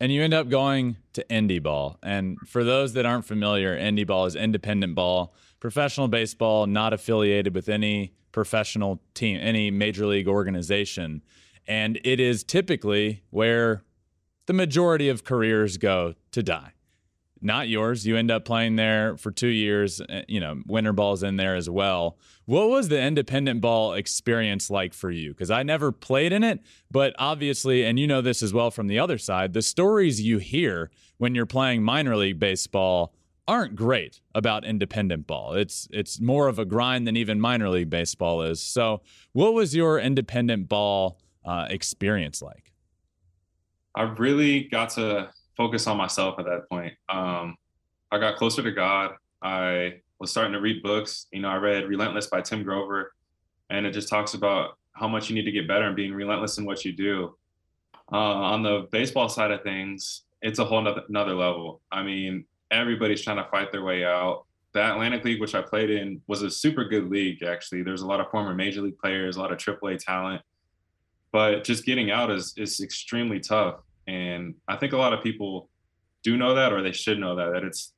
And 0.00 0.12
you 0.12 0.22
end 0.22 0.34
up 0.34 0.48
going 0.48 0.96
to 1.14 1.24
indie 1.28 1.62
ball. 1.62 1.98
And 2.04 2.38
for 2.46 2.62
those 2.62 2.92
that 2.92 3.04
aren't 3.04 3.24
familiar 3.24 3.76
indie 3.76 4.06
ball 4.06 4.26
is 4.26 4.36
independent 4.36 4.94
ball. 4.94 5.34
Professional 5.58 6.06
baseball 6.06 6.66
not 6.66 6.92
affiliated 6.92 7.54
with 7.54 7.68
any 7.68 8.14
professional 8.30 9.00
team 9.14 9.38
any 9.40 9.70
major 9.70 10.06
league 10.06 10.28
organization. 10.28 11.22
And 11.66 12.00
it 12.04 12.20
is 12.20 12.44
typically 12.44 13.22
where 13.30 13.82
the 14.46 14.52
majority 14.52 15.08
of 15.08 15.24
careers 15.24 15.76
go 15.76 16.14
to 16.30 16.42
die 16.42 16.72
not 17.40 17.68
yours. 17.68 18.06
You 18.06 18.16
end 18.16 18.30
up 18.30 18.44
playing 18.44 18.76
there 18.76 19.16
for 19.16 19.30
two 19.30 19.48
years. 19.48 20.00
Eh, 20.08 20.22
you 20.28 20.40
know, 20.40 20.62
winter 20.66 20.92
ball's 20.92 21.22
in 21.22 21.36
there 21.36 21.54
as 21.54 21.68
well. 21.68 22.18
What 22.46 22.68
was 22.68 22.88
the 22.88 23.00
independent 23.00 23.60
ball 23.60 23.94
experience 23.94 24.70
like 24.70 24.94
for 24.94 25.10
you? 25.10 25.30
Because 25.30 25.50
I 25.50 25.62
never 25.62 25.92
played 25.92 26.32
in 26.32 26.42
it, 26.42 26.60
but 26.90 27.14
obviously, 27.18 27.84
and 27.84 27.98
you 27.98 28.06
know 28.06 28.20
this 28.20 28.42
as 28.42 28.52
well 28.52 28.70
from 28.70 28.86
the 28.86 28.98
other 28.98 29.18
side, 29.18 29.52
the 29.52 29.62
stories 29.62 30.20
you 30.20 30.38
hear 30.38 30.90
when 31.18 31.34
you're 31.34 31.46
playing 31.46 31.82
minor 31.82 32.16
league 32.16 32.38
baseball 32.38 33.12
aren't 33.46 33.74
great 33.74 34.20
about 34.34 34.64
independent 34.64 35.26
ball. 35.26 35.54
It's 35.54 35.88
it's 35.90 36.20
more 36.20 36.48
of 36.48 36.58
a 36.58 36.64
grind 36.64 37.06
than 37.06 37.16
even 37.16 37.40
minor 37.40 37.68
league 37.70 37.90
baseball 37.90 38.42
is. 38.42 38.60
So, 38.60 39.02
what 39.32 39.54
was 39.54 39.74
your 39.74 39.98
independent 39.98 40.68
ball 40.68 41.18
uh, 41.44 41.66
experience 41.68 42.42
like? 42.42 42.72
I 43.94 44.02
really 44.02 44.64
got 44.64 44.90
to 44.90 45.30
focus 45.58 45.86
on 45.86 45.98
myself 45.98 46.38
at 46.38 46.46
that 46.46 46.68
point. 46.70 46.94
Um, 47.10 47.56
I 48.10 48.18
got 48.18 48.36
closer 48.36 48.62
to 48.62 48.72
God. 48.72 49.10
I 49.42 50.00
was 50.18 50.30
starting 50.30 50.54
to 50.54 50.60
read 50.60 50.82
books. 50.82 51.26
You 51.32 51.40
know, 51.40 51.48
I 51.48 51.56
read 51.56 51.86
Relentless 51.86 52.28
by 52.28 52.40
Tim 52.40 52.62
Grover, 52.62 53.12
and 53.68 53.84
it 53.84 53.90
just 53.90 54.08
talks 54.08 54.32
about 54.32 54.78
how 54.92 55.08
much 55.08 55.28
you 55.28 55.34
need 55.34 55.44
to 55.44 55.52
get 55.52 55.68
better 55.68 55.84
and 55.84 55.94
being 55.94 56.14
relentless 56.14 56.56
in 56.58 56.64
what 56.64 56.84
you 56.84 56.92
do. 56.92 57.36
Uh, 58.10 58.16
on 58.16 58.62
the 58.62 58.88
baseball 58.90 59.28
side 59.28 59.50
of 59.50 59.62
things, 59.62 60.22
it's 60.40 60.60
a 60.60 60.64
whole 60.64 60.80
nother, 60.80 61.02
another 61.08 61.34
level. 61.34 61.82
I 61.92 62.02
mean, 62.02 62.44
everybody's 62.70 63.22
trying 63.22 63.36
to 63.36 63.50
fight 63.50 63.70
their 63.70 63.84
way 63.84 64.04
out. 64.04 64.46
The 64.72 64.92
Atlantic 64.92 65.24
League, 65.24 65.40
which 65.40 65.54
I 65.54 65.62
played 65.62 65.90
in, 65.90 66.20
was 66.26 66.42
a 66.42 66.50
super 66.50 66.84
good 66.84 67.10
league, 67.10 67.42
actually. 67.42 67.82
There's 67.82 68.02
a 68.02 68.06
lot 68.06 68.20
of 68.20 68.30
former 68.30 68.54
major 68.54 68.80
league 68.80 68.98
players, 68.98 69.36
a 69.36 69.40
lot 69.40 69.52
of 69.52 69.58
AAA 69.58 69.98
talent. 69.98 70.42
But 71.32 71.64
just 71.64 71.84
getting 71.84 72.10
out 72.10 72.30
is, 72.30 72.54
is 72.56 72.80
extremely 72.80 73.40
tough. 73.40 73.80
And 74.08 74.54
I 74.66 74.76
think 74.76 74.94
a 74.94 74.96
lot 74.96 75.12
of 75.12 75.22
people 75.22 75.68
do 76.24 76.36
know 76.36 76.54
that, 76.54 76.72
or 76.72 76.82
they 76.82 76.92
should 76.92 77.18
know 77.18 77.36
that, 77.36 77.52
that 77.52 77.62
it's, 77.62 77.92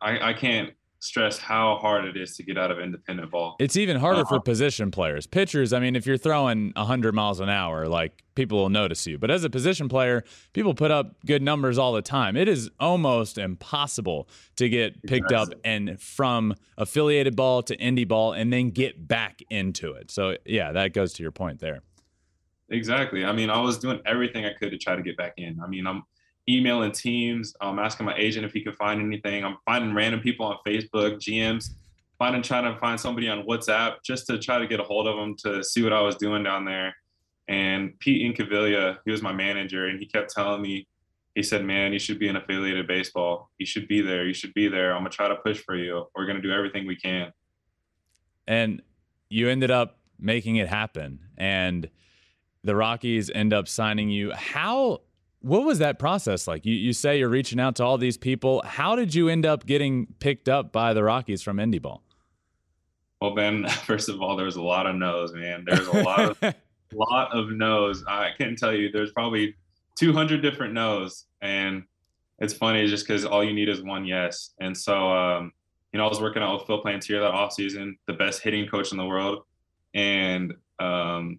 I, 0.00 0.30
I 0.30 0.32
can't 0.32 0.70
stress 1.00 1.36
how 1.36 1.76
hard 1.76 2.06
it 2.06 2.16
is 2.16 2.34
to 2.34 2.42
get 2.42 2.56
out 2.56 2.70
of 2.70 2.78
independent 2.80 3.30
ball. 3.30 3.56
It's 3.60 3.76
even 3.76 3.98
harder 3.98 4.22
uh, 4.22 4.24
for 4.24 4.40
position 4.40 4.90
players. 4.90 5.26
Pitchers, 5.26 5.74
I 5.74 5.78
mean, 5.78 5.96
if 5.96 6.06
you're 6.06 6.16
throwing 6.16 6.72
100 6.76 7.14
miles 7.14 7.40
an 7.40 7.50
hour, 7.50 7.86
like 7.86 8.24
people 8.34 8.56
will 8.58 8.70
notice 8.70 9.06
you. 9.06 9.18
But 9.18 9.30
as 9.30 9.44
a 9.44 9.50
position 9.50 9.88
player, 9.90 10.24
people 10.54 10.72
put 10.72 10.90
up 10.90 11.14
good 11.26 11.42
numbers 11.42 11.76
all 11.76 11.92
the 11.92 12.00
time. 12.00 12.36
It 12.38 12.48
is 12.48 12.70
almost 12.80 13.36
impossible 13.36 14.28
to 14.56 14.68
get 14.70 15.02
picked 15.02 15.30
exactly. 15.30 15.56
up 15.56 15.60
and 15.62 16.00
from 16.00 16.54
affiliated 16.78 17.36
ball 17.36 17.62
to 17.64 17.76
indie 17.76 18.08
ball 18.08 18.32
and 18.32 18.50
then 18.50 18.70
get 18.70 19.06
back 19.06 19.42
into 19.50 19.92
it. 19.92 20.10
So, 20.10 20.38
yeah, 20.46 20.72
that 20.72 20.94
goes 20.94 21.12
to 21.14 21.22
your 21.22 21.32
point 21.32 21.60
there. 21.60 21.82
Exactly. 22.74 23.24
I 23.24 23.32
mean, 23.32 23.50
I 23.50 23.60
was 23.60 23.78
doing 23.78 24.00
everything 24.04 24.44
I 24.44 24.52
could 24.52 24.72
to 24.72 24.78
try 24.78 24.96
to 24.96 25.02
get 25.02 25.16
back 25.16 25.34
in. 25.36 25.60
I 25.62 25.68
mean, 25.68 25.86
I'm 25.86 26.02
emailing 26.48 26.90
teams. 26.90 27.54
I'm 27.60 27.78
asking 27.78 28.04
my 28.04 28.16
agent 28.16 28.44
if 28.44 28.52
he 28.52 28.62
could 28.62 28.74
find 28.74 29.00
anything. 29.00 29.44
I'm 29.44 29.58
finding 29.64 29.94
random 29.94 30.20
people 30.20 30.44
on 30.44 30.56
Facebook, 30.66 31.18
GMs, 31.18 31.70
finding 32.18 32.42
trying 32.42 32.64
to 32.72 32.78
find 32.80 32.98
somebody 32.98 33.28
on 33.28 33.46
WhatsApp 33.46 33.98
just 34.04 34.26
to 34.26 34.38
try 34.38 34.58
to 34.58 34.66
get 34.66 34.80
a 34.80 34.82
hold 34.82 35.06
of 35.06 35.16
them 35.16 35.36
to 35.44 35.62
see 35.62 35.82
what 35.84 35.92
I 35.92 36.00
was 36.00 36.16
doing 36.16 36.42
down 36.42 36.64
there. 36.64 36.96
And 37.46 37.96
Pete 38.00 38.22
Incaviglia, 38.22 38.98
he 39.04 39.12
was 39.12 39.22
my 39.22 39.32
manager, 39.32 39.86
and 39.86 40.00
he 40.00 40.06
kept 40.06 40.34
telling 40.34 40.60
me, 40.60 40.88
he 41.36 41.42
said, 41.42 41.64
"Man, 41.64 41.92
you 41.92 42.00
should 42.00 42.18
be 42.18 42.26
in 42.28 42.36
affiliated 42.36 42.88
baseball. 42.88 43.50
You 43.58 43.66
should 43.66 43.86
be 43.86 44.00
there. 44.00 44.26
You 44.26 44.34
should 44.34 44.54
be 44.54 44.66
there. 44.66 44.92
I'm 44.92 45.00
gonna 45.00 45.10
try 45.10 45.28
to 45.28 45.36
push 45.36 45.58
for 45.58 45.76
you. 45.76 46.06
We're 46.16 46.26
gonna 46.26 46.42
do 46.42 46.50
everything 46.50 46.86
we 46.86 46.96
can." 46.96 47.32
And 48.48 48.82
you 49.28 49.48
ended 49.48 49.70
up 49.70 49.98
making 50.18 50.56
it 50.56 50.68
happen. 50.68 51.20
And 51.36 51.88
the 52.64 52.74
Rockies 52.74 53.30
end 53.30 53.52
up 53.52 53.68
signing 53.68 54.08
you. 54.08 54.32
How 54.32 55.02
what 55.40 55.64
was 55.64 55.78
that 55.78 55.98
process 55.98 56.48
like? 56.48 56.64
You 56.64 56.74
you 56.74 56.92
say 56.92 57.18
you're 57.18 57.28
reaching 57.28 57.60
out 57.60 57.76
to 57.76 57.84
all 57.84 57.98
these 57.98 58.16
people. 58.16 58.62
How 58.64 58.96
did 58.96 59.14
you 59.14 59.28
end 59.28 59.46
up 59.46 59.66
getting 59.66 60.06
picked 60.18 60.48
up 60.48 60.72
by 60.72 60.94
the 60.94 61.04
Rockies 61.04 61.42
from 61.42 61.58
Indie 61.58 61.80
Ball? 61.80 62.02
Well, 63.20 63.34
Ben, 63.34 63.68
first 63.86 64.08
of 64.08 64.20
all, 64.20 64.36
there 64.36 64.46
was 64.46 64.56
a 64.56 64.62
lot 64.62 64.86
of 64.86 64.96
no's, 64.96 65.32
man. 65.32 65.64
There's 65.66 65.86
a 65.86 66.02
lot 66.02 66.20
of 66.20 66.54
lot 66.92 67.32
of 67.32 67.50
no's. 67.50 68.02
I 68.08 68.30
can't 68.36 68.58
tell 68.58 68.74
you. 68.74 68.90
There's 68.90 69.12
probably 69.12 69.54
200 69.98 70.40
different 70.40 70.72
no's, 70.72 71.26
and 71.42 71.84
it's 72.38 72.54
funny 72.54 72.86
just 72.86 73.06
because 73.06 73.24
all 73.24 73.44
you 73.44 73.52
need 73.52 73.68
is 73.68 73.82
one 73.82 74.06
yes. 74.06 74.50
And 74.60 74.76
so, 74.76 75.12
um, 75.12 75.52
you 75.92 75.98
know, 75.98 76.06
I 76.06 76.08
was 76.08 76.20
working 76.20 76.42
out 76.42 76.58
with 76.58 76.66
Phil 76.66 76.82
Plantier 76.82 77.20
that 77.20 77.32
offseason, 77.32 77.92
the 78.06 78.14
best 78.14 78.42
hitting 78.42 78.66
coach 78.66 78.92
in 78.92 78.98
the 78.98 79.06
world, 79.06 79.44
and 79.94 80.54
um, 80.80 81.38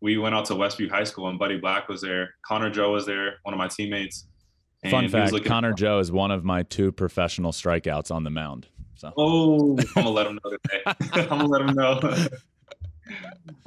we 0.00 0.16
went 0.18 0.34
out 0.34 0.46
to 0.46 0.54
Westview 0.54 0.90
High 0.90 1.04
School 1.04 1.28
and 1.28 1.38
Buddy 1.38 1.58
Black 1.58 1.88
was 1.88 2.00
there. 2.00 2.34
Connor 2.42 2.70
Joe 2.70 2.92
was 2.92 3.06
there, 3.06 3.34
one 3.42 3.54
of 3.54 3.58
my 3.58 3.68
teammates. 3.68 4.26
Fun 4.88 5.08
fact: 5.08 5.44
Connor 5.44 5.74
Joe 5.74 5.98
is 5.98 6.10
one 6.10 6.30
of 6.30 6.42
my 6.42 6.62
two 6.62 6.90
professional 6.90 7.52
strikeouts 7.52 8.10
on 8.10 8.24
the 8.24 8.30
mound. 8.30 8.66
So. 8.94 9.12
Oh, 9.16 9.78
I'm 9.78 9.84
gonna 9.94 10.10
let 10.10 10.26
him 10.26 10.38
know 10.42 10.50
today. 10.50 10.82
I'm 11.12 11.28
gonna 11.28 11.46
let 11.46 11.62
him 11.62 11.74
know. 11.74 12.28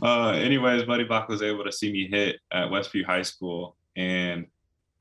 uh, 0.02 0.30
anyways, 0.32 0.84
Buddy 0.84 1.04
Black 1.04 1.30
was 1.30 1.44
able 1.44 1.64
to 1.64 1.72
see 1.72 1.92
me 1.92 2.08
hit 2.08 2.38
at 2.52 2.70
Westview 2.70 3.06
High 3.06 3.22
School, 3.22 3.76
and 3.96 4.48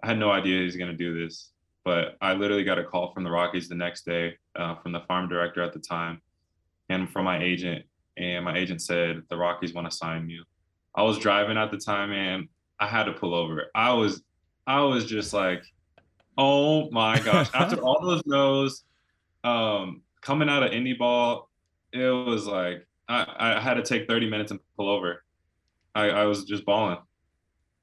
I 0.02 0.08
had 0.08 0.18
no 0.18 0.30
idea 0.30 0.58
he 0.58 0.64
was 0.64 0.76
gonna 0.76 0.92
do 0.92 1.22
this. 1.22 1.50
But 1.84 2.16
I 2.20 2.34
literally 2.34 2.64
got 2.64 2.78
a 2.78 2.84
call 2.84 3.12
from 3.12 3.24
the 3.24 3.30
Rockies 3.30 3.68
the 3.68 3.74
next 3.74 4.04
day, 4.04 4.36
uh, 4.54 4.76
from 4.76 4.92
the 4.92 5.00
farm 5.00 5.28
director 5.28 5.62
at 5.62 5.72
the 5.72 5.80
time, 5.80 6.20
and 6.90 7.10
from 7.10 7.24
my 7.24 7.42
agent. 7.42 7.84
And 8.18 8.44
my 8.44 8.56
agent 8.56 8.82
said 8.82 9.22
the 9.30 9.36
Rockies 9.36 9.72
want 9.72 9.90
to 9.90 9.96
sign 9.96 10.28
you. 10.28 10.44
I 10.94 11.02
was 11.02 11.18
driving 11.18 11.56
at 11.56 11.70
the 11.70 11.78
time 11.78 12.12
and 12.12 12.48
I 12.78 12.86
had 12.86 13.04
to 13.04 13.12
pull 13.12 13.34
over. 13.34 13.70
I 13.74 13.92
was 13.92 14.22
I 14.66 14.80
was 14.82 15.04
just 15.04 15.32
like, 15.32 15.62
oh 16.36 16.90
my 16.90 17.18
gosh. 17.20 17.50
After 17.54 17.80
all 17.80 18.00
those 18.02 18.22
no's, 18.26 18.84
um, 19.44 20.02
coming 20.20 20.48
out 20.48 20.62
of 20.62 20.70
indie 20.70 20.98
ball, 20.98 21.50
it 21.92 22.10
was 22.10 22.46
like 22.46 22.86
I, 23.08 23.56
I 23.56 23.60
had 23.60 23.74
to 23.74 23.82
take 23.82 24.08
30 24.08 24.30
minutes 24.30 24.50
and 24.50 24.60
pull 24.76 24.88
over. 24.88 25.24
I, 25.94 26.10
I 26.10 26.24
was 26.24 26.44
just 26.44 26.64
balling. 26.64 26.98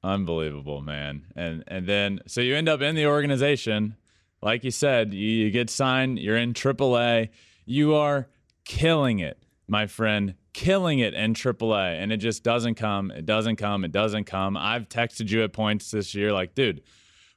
Unbelievable, 0.02 0.80
man. 0.80 1.26
And 1.36 1.62
and 1.66 1.86
then 1.86 2.20
so 2.26 2.40
you 2.40 2.56
end 2.56 2.68
up 2.68 2.80
in 2.80 2.94
the 2.94 3.06
organization. 3.06 3.96
Like 4.42 4.64
you 4.64 4.70
said, 4.70 5.12
you, 5.12 5.28
you 5.28 5.50
get 5.50 5.68
signed, 5.68 6.18
you're 6.18 6.36
in 6.36 6.54
AAA. 6.54 7.28
You 7.66 7.94
are 7.94 8.28
killing 8.64 9.18
it, 9.18 9.42
my 9.68 9.86
friend 9.86 10.34
killing 10.52 10.98
it 10.98 11.14
in 11.14 11.34
AAA, 11.34 12.02
and 12.02 12.12
it 12.12 12.18
just 12.18 12.42
doesn't 12.42 12.74
come. 12.74 13.10
It 13.10 13.26
doesn't 13.26 13.56
come. 13.56 13.84
It 13.84 13.92
doesn't 13.92 14.24
come. 14.24 14.56
I've 14.56 14.88
texted 14.88 15.30
you 15.30 15.42
at 15.44 15.52
points 15.52 15.90
this 15.90 16.14
year, 16.14 16.32
like, 16.32 16.54
dude, 16.54 16.82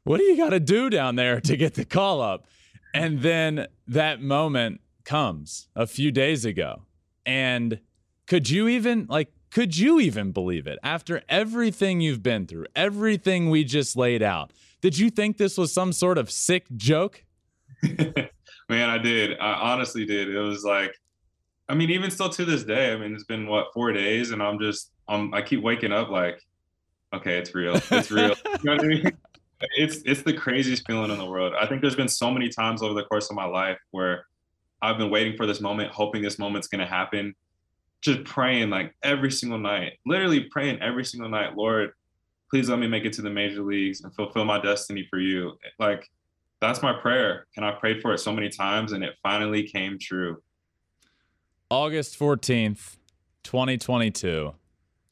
what 0.04 0.17
do 0.17 0.23
you 0.23 0.38
got 0.38 0.49
to 0.49 0.60
do 0.60 0.89
down 0.89 1.15
there 1.15 1.39
to 1.41 1.58
get 1.58 1.76
the 1.76 1.86
call 1.86 2.21
up? 2.21 2.45
And 2.93 3.21
then 3.21 3.67
that 3.88 4.21
moment 4.21 4.82
comes 5.04 5.67
a 5.76 5.88
few 5.88 6.12
days 6.12 6.45
ago. 6.45 6.84
And 7.26 7.80
could 8.28 8.49
you 8.49 8.67
even, 8.67 9.08
like, 9.10 9.32
could 9.49 9.78
you 9.78 9.99
even 9.99 10.32
believe 10.32 10.67
it? 10.67 10.80
After 10.84 11.21
everything 11.30 12.02
you've 12.02 12.23
been 12.23 12.47
through, 12.47 12.65
everything 12.76 13.49
we 13.49 13.63
just 13.63 13.95
laid 13.95 14.21
out, 14.21 14.52
did 14.82 14.97
you 14.97 15.10
think 15.10 15.38
this 15.38 15.58
was 15.58 15.71
some 15.71 15.93
sort 15.93 16.17
of 16.17 16.30
sick 16.30 16.65
joke? 16.76 17.23
Man, 17.84 18.89
I 18.89 18.97
did. 18.97 19.38
I 19.39 19.54
honestly 19.54 20.06
did. 20.06 20.30
It 20.30 20.39
was 20.39 20.63
like, 20.63 20.95
I 21.69 21.76
mean, 21.76 21.89
even 21.91 22.12
still 22.12 22.30
to 22.30 22.45
this 22.45 22.63
day, 22.63 22.91
I 22.91 22.97
mean, 22.97 23.13
it's 23.13 23.23
been 23.23 23.47
what 23.47 23.73
four 23.73 23.91
days, 23.91 24.32
and 24.32 24.41
I'm 24.41 24.60
just, 24.60 24.91
I'm, 25.08 25.34
I 25.34 25.41
keep 25.41 25.62
waking 25.62 25.91
up 25.91 26.10
like, 26.10 26.41
okay, 27.13 27.38
it's 27.38 27.56
real, 27.56 27.80
it's 27.91 28.12
real. 28.12 28.36
you 28.45 28.60
know 28.63 28.76
what 28.76 28.84
I 28.84 28.88
mean? 28.88 29.12
It's 29.78 30.02
it's 30.06 30.23
the 30.23 30.34
craziest 30.34 30.86
feeling 30.86 31.10
in 31.10 31.17
the 31.17 31.26
world. 31.26 31.54
I 31.58 31.65
think 31.65 31.82
there's 31.82 31.95
been 31.95 32.10
so 32.10 32.30
many 32.30 32.49
times 32.49 32.82
over 32.82 32.93
the 32.93 33.06
course 33.06 33.30
of 33.30 33.36
my 33.36 33.45
life 33.45 33.80
where 33.91 34.26
I've 34.82 34.97
been 34.97 35.10
waiting 35.10 35.38
for 35.38 35.45
this 35.45 35.62
moment, 35.62 35.91
hoping 35.91 36.21
this 36.21 36.38
moment's 36.38 36.67
gonna 36.67 36.86
happen, 36.86 37.34
just 38.02 38.26
praying 38.26 38.69
like 38.69 38.93
every 39.04 39.32
single 39.32 39.58
night, 39.60 39.93
literally 40.06 40.41
praying 40.41 40.82
every 40.82 41.06
single 41.06 41.30
night, 41.30 41.56
Lord, 41.56 41.91
please 42.49 42.69
let 42.69 42.78
me 42.78 42.88
make 42.88 43.06
it 43.06 43.13
to 43.13 43.21
the 43.21 43.30
major 43.30 43.63
leagues 43.63 44.04
and 44.04 44.13
fulfill 44.13 44.43
my 44.43 44.60
destiny 44.60 45.08
for 45.10 45.19
you. 45.19 45.54
Like 45.80 46.10
that's 46.60 46.82
my 46.82 46.93
prayer, 46.93 47.47
and 47.56 47.65
I 47.65 47.71
prayed 47.71 48.02
for 48.02 48.13
it 48.13 48.19
so 48.19 48.34
many 48.34 48.49
times, 48.49 48.91
and 48.91 49.04
it 49.04 49.15
finally 49.23 49.63
came 49.63 49.97
true. 49.99 50.41
August 51.73 52.19
14th, 52.19 52.97
2022, 53.41 54.53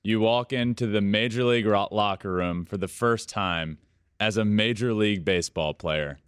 you 0.03 0.19
walk 0.19 0.53
into 0.53 0.85
the 0.85 1.01
Major 1.01 1.43
League 1.43 1.65
locker 1.65 2.31
room 2.31 2.65
for 2.65 2.77
the 2.77 2.87
first 2.87 3.27
time 3.29 3.79
as 4.19 4.37
a 4.37 4.45
Major 4.45 4.93
League 4.93 5.25
Baseball 5.25 5.73
player. 5.73 6.19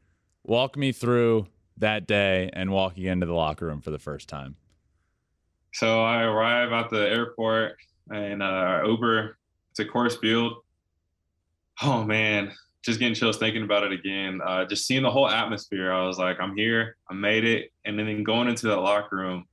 Walk 0.44 0.76
me 0.76 0.92
through 0.92 1.46
that 1.78 2.08
day 2.08 2.50
and 2.52 2.72
walking 2.72 3.04
into 3.04 3.28
the 3.28 3.34
locker 3.34 3.68
room 3.68 3.80
for 3.80 3.92
the 3.92 4.00
first 4.00 4.28
time. 4.28 4.56
So 5.72 6.02
I 6.02 6.24
arrive 6.24 6.72
at 6.72 6.90
the 6.90 7.08
airport 7.08 7.76
and 8.10 8.42
uh, 8.42 8.82
Uber 8.88 9.38
to 9.76 9.86
Coors 9.86 10.20
Field. 10.20 10.54
Oh 11.84 12.04
man, 12.04 12.52
just 12.84 12.98
getting 12.98 13.14
chills 13.14 13.38
thinking 13.38 13.62
about 13.62 13.84
it 13.84 13.92
again. 13.92 14.42
Uh, 14.44 14.66
just 14.66 14.88
seeing 14.88 15.04
the 15.04 15.12
whole 15.12 15.30
atmosphere, 15.30 15.94
I 15.94 16.08
was 16.08 16.18
like, 16.18 16.38
I'm 16.40 16.58
here, 16.58 16.98
I 17.08 17.14
made 17.14 17.46
it, 17.46 17.72
and 17.86 18.00
then 18.00 18.24
going 18.24 18.48
into 18.48 18.66
that 18.70 18.78
locker 18.78 19.16
room, 19.16 19.46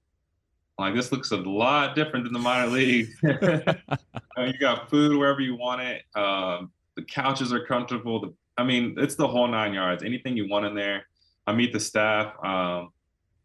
like 0.80 0.94
this 0.94 1.12
looks 1.12 1.30
a 1.30 1.36
lot 1.36 1.94
different 1.94 2.24
than 2.24 2.32
the 2.32 2.38
minor 2.38 2.68
league. 2.68 3.10
you 3.22 4.58
got 4.60 4.90
food 4.90 5.16
wherever 5.16 5.40
you 5.40 5.56
want 5.56 5.80
it. 5.80 6.02
Um, 6.14 6.70
the 6.96 7.02
couches 7.02 7.52
are 7.52 7.64
comfortable. 7.64 8.20
The, 8.20 8.34
I 8.56 8.64
mean, 8.64 8.94
it's 8.98 9.14
the 9.14 9.26
whole 9.26 9.48
nine 9.48 9.72
yards. 9.72 10.02
Anything 10.02 10.36
you 10.36 10.48
want 10.48 10.66
in 10.66 10.74
there. 10.74 11.06
I 11.46 11.52
meet 11.52 11.72
the 11.72 11.80
staff. 11.80 12.34
Um, 12.44 12.90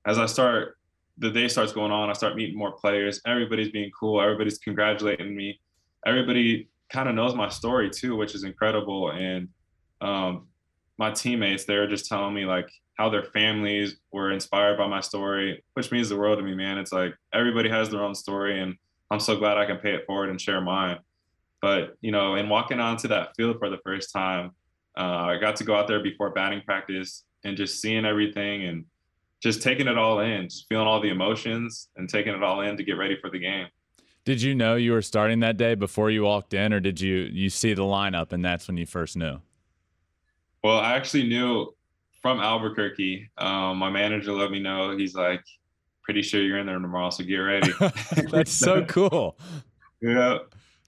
as 0.05 0.19
I 0.19 0.25
start, 0.25 0.77
the 1.17 1.31
day 1.31 1.47
starts 1.47 1.71
going 1.71 1.91
on. 1.91 2.09
I 2.09 2.13
start 2.13 2.35
meeting 2.35 2.57
more 2.57 2.71
players. 2.71 3.21
Everybody's 3.25 3.69
being 3.69 3.91
cool. 3.97 4.21
Everybody's 4.21 4.57
congratulating 4.57 5.35
me. 5.35 5.59
Everybody 6.05 6.69
kind 6.89 7.09
of 7.09 7.15
knows 7.15 7.33
my 7.33 7.49
story 7.49 7.89
too, 7.89 8.15
which 8.15 8.35
is 8.35 8.43
incredible. 8.43 9.11
And 9.11 9.47
um, 10.01 10.47
my 10.97 11.11
teammates, 11.11 11.65
they're 11.65 11.87
just 11.87 12.07
telling 12.07 12.33
me 12.33 12.45
like 12.45 12.69
how 12.95 13.09
their 13.09 13.23
families 13.23 13.97
were 14.11 14.31
inspired 14.31 14.77
by 14.77 14.87
my 14.87 15.01
story, 15.01 15.63
which 15.73 15.91
means 15.91 16.09
the 16.09 16.17
world 16.17 16.39
to 16.39 16.43
me, 16.43 16.55
man. 16.55 16.77
It's 16.77 16.93
like 16.93 17.13
everybody 17.33 17.69
has 17.69 17.89
their 17.89 18.01
own 18.01 18.15
story, 18.15 18.61
and 18.61 18.75
I'm 19.11 19.19
so 19.19 19.37
glad 19.37 19.57
I 19.57 19.65
can 19.65 19.77
pay 19.77 19.93
it 19.93 20.05
forward 20.05 20.29
and 20.29 20.39
share 20.39 20.61
mine. 20.61 20.99
But 21.61 21.95
you 22.01 22.11
know, 22.11 22.35
in 22.35 22.49
walking 22.49 22.79
onto 22.79 23.07
that 23.09 23.35
field 23.35 23.57
for 23.59 23.69
the 23.69 23.79
first 23.83 24.13
time, 24.13 24.51
uh, 24.97 25.27
I 25.27 25.37
got 25.39 25.57
to 25.57 25.63
go 25.63 25.75
out 25.75 25.87
there 25.87 26.01
before 26.01 26.29
batting 26.29 26.61
practice 26.61 27.23
and 27.43 27.57
just 27.57 27.81
seeing 27.81 28.05
everything 28.05 28.63
and 28.63 28.85
just 29.41 29.61
taking 29.61 29.87
it 29.87 29.97
all 29.97 30.19
in, 30.19 30.49
just 30.49 30.67
feeling 30.69 30.87
all 30.87 31.01
the 31.01 31.09
emotions 31.09 31.89
and 31.97 32.09
taking 32.09 32.33
it 32.33 32.43
all 32.43 32.61
in 32.61 32.77
to 32.77 32.83
get 32.83 32.93
ready 32.93 33.17
for 33.19 33.29
the 33.29 33.39
game. 33.39 33.67
Did 34.23 34.41
you 34.41 34.55
know 34.55 34.75
you 34.75 34.91
were 34.93 35.03
starting 35.03 35.41
that 35.41 35.57
day 35.57 35.75
before 35.75 36.09
you 36.09 36.23
walked 36.23 36.53
in, 36.53 36.73
or 36.73 36.79
did 36.79 36.99
you 36.99 37.29
you 37.31 37.49
see 37.49 37.73
the 37.73 37.83
lineup 37.83 38.31
and 38.31 38.43
that's 38.43 38.67
when 38.67 38.77
you 38.77 38.85
first 38.85 39.17
knew? 39.17 39.39
Well, 40.63 40.79
I 40.79 40.93
actually 40.93 41.27
knew 41.27 41.74
from 42.25 42.39
Albuquerque. 42.39 43.29
Um, 43.37 43.77
my 43.77 43.91
manager 43.91 44.31
let 44.31 44.49
me 44.49 44.59
know. 44.59 44.97
He's 44.97 45.13
like, 45.13 45.43
"Pretty 46.01 46.23
sure 46.23 46.41
you're 46.41 46.57
in 46.57 46.65
there 46.65 46.79
tomorrow, 46.79 47.11
so 47.11 47.23
get 47.23 47.35
ready." 47.35 47.71
that's 48.31 48.51
so 48.51 48.83
cool. 48.87 49.37
Yeah. 50.01 50.39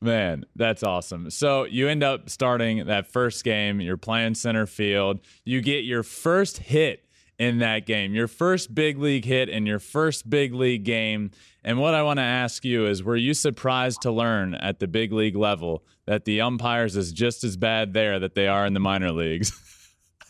Man, 0.02 0.46
that's 0.56 0.82
awesome. 0.82 1.30
So 1.30 1.66
you 1.66 1.90
end 1.90 2.02
up 2.02 2.32
starting 2.32 2.88
that 2.88 3.06
first 3.06 3.44
game. 3.44 3.80
You're 3.80 3.98
playing 3.98 4.34
center 4.34 4.66
field. 4.66 5.20
You 5.46 5.62
get 5.62 5.86
your 5.86 6.02
first 6.02 6.58
hit 6.58 7.06
in 7.38 7.60
that 7.60 7.86
game, 7.86 8.16
your 8.16 8.28
first 8.28 8.74
big 8.74 8.98
league 8.98 9.26
hit 9.26 9.48
in 9.48 9.68
your 9.68 9.78
first 9.78 10.28
big 10.28 10.56
league 10.56 10.86
game. 10.86 11.30
And 11.64 11.78
what 11.78 11.94
I 11.94 12.02
want 12.02 12.18
to 12.18 12.24
ask 12.24 12.66
you 12.66 12.88
is 12.88 13.04
were 13.04 13.16
you 13.16 13.36
surprised 13.36 14.02
to 14.02 14.12
learn 14.12 14.56
at 14.56 14.80
the 14.80 14.88
big 14.88 15.14
league 15.14 15.36
level 15.36 15.84
that 16.08 16.26
the 16.26 16.42
umpires 16.42 16.98
is 16.98 17.12
just 17.12 17.44
as 17.44 17.58
bad 17.58 17.94
there 17.94 18.18
that 18.18 18.34
they 18.34 18.48
are 18.48 18.66
in 18.66 18.74
the 18.74 18.80
minor 18.80 19.12
leagues? 19.12 19.52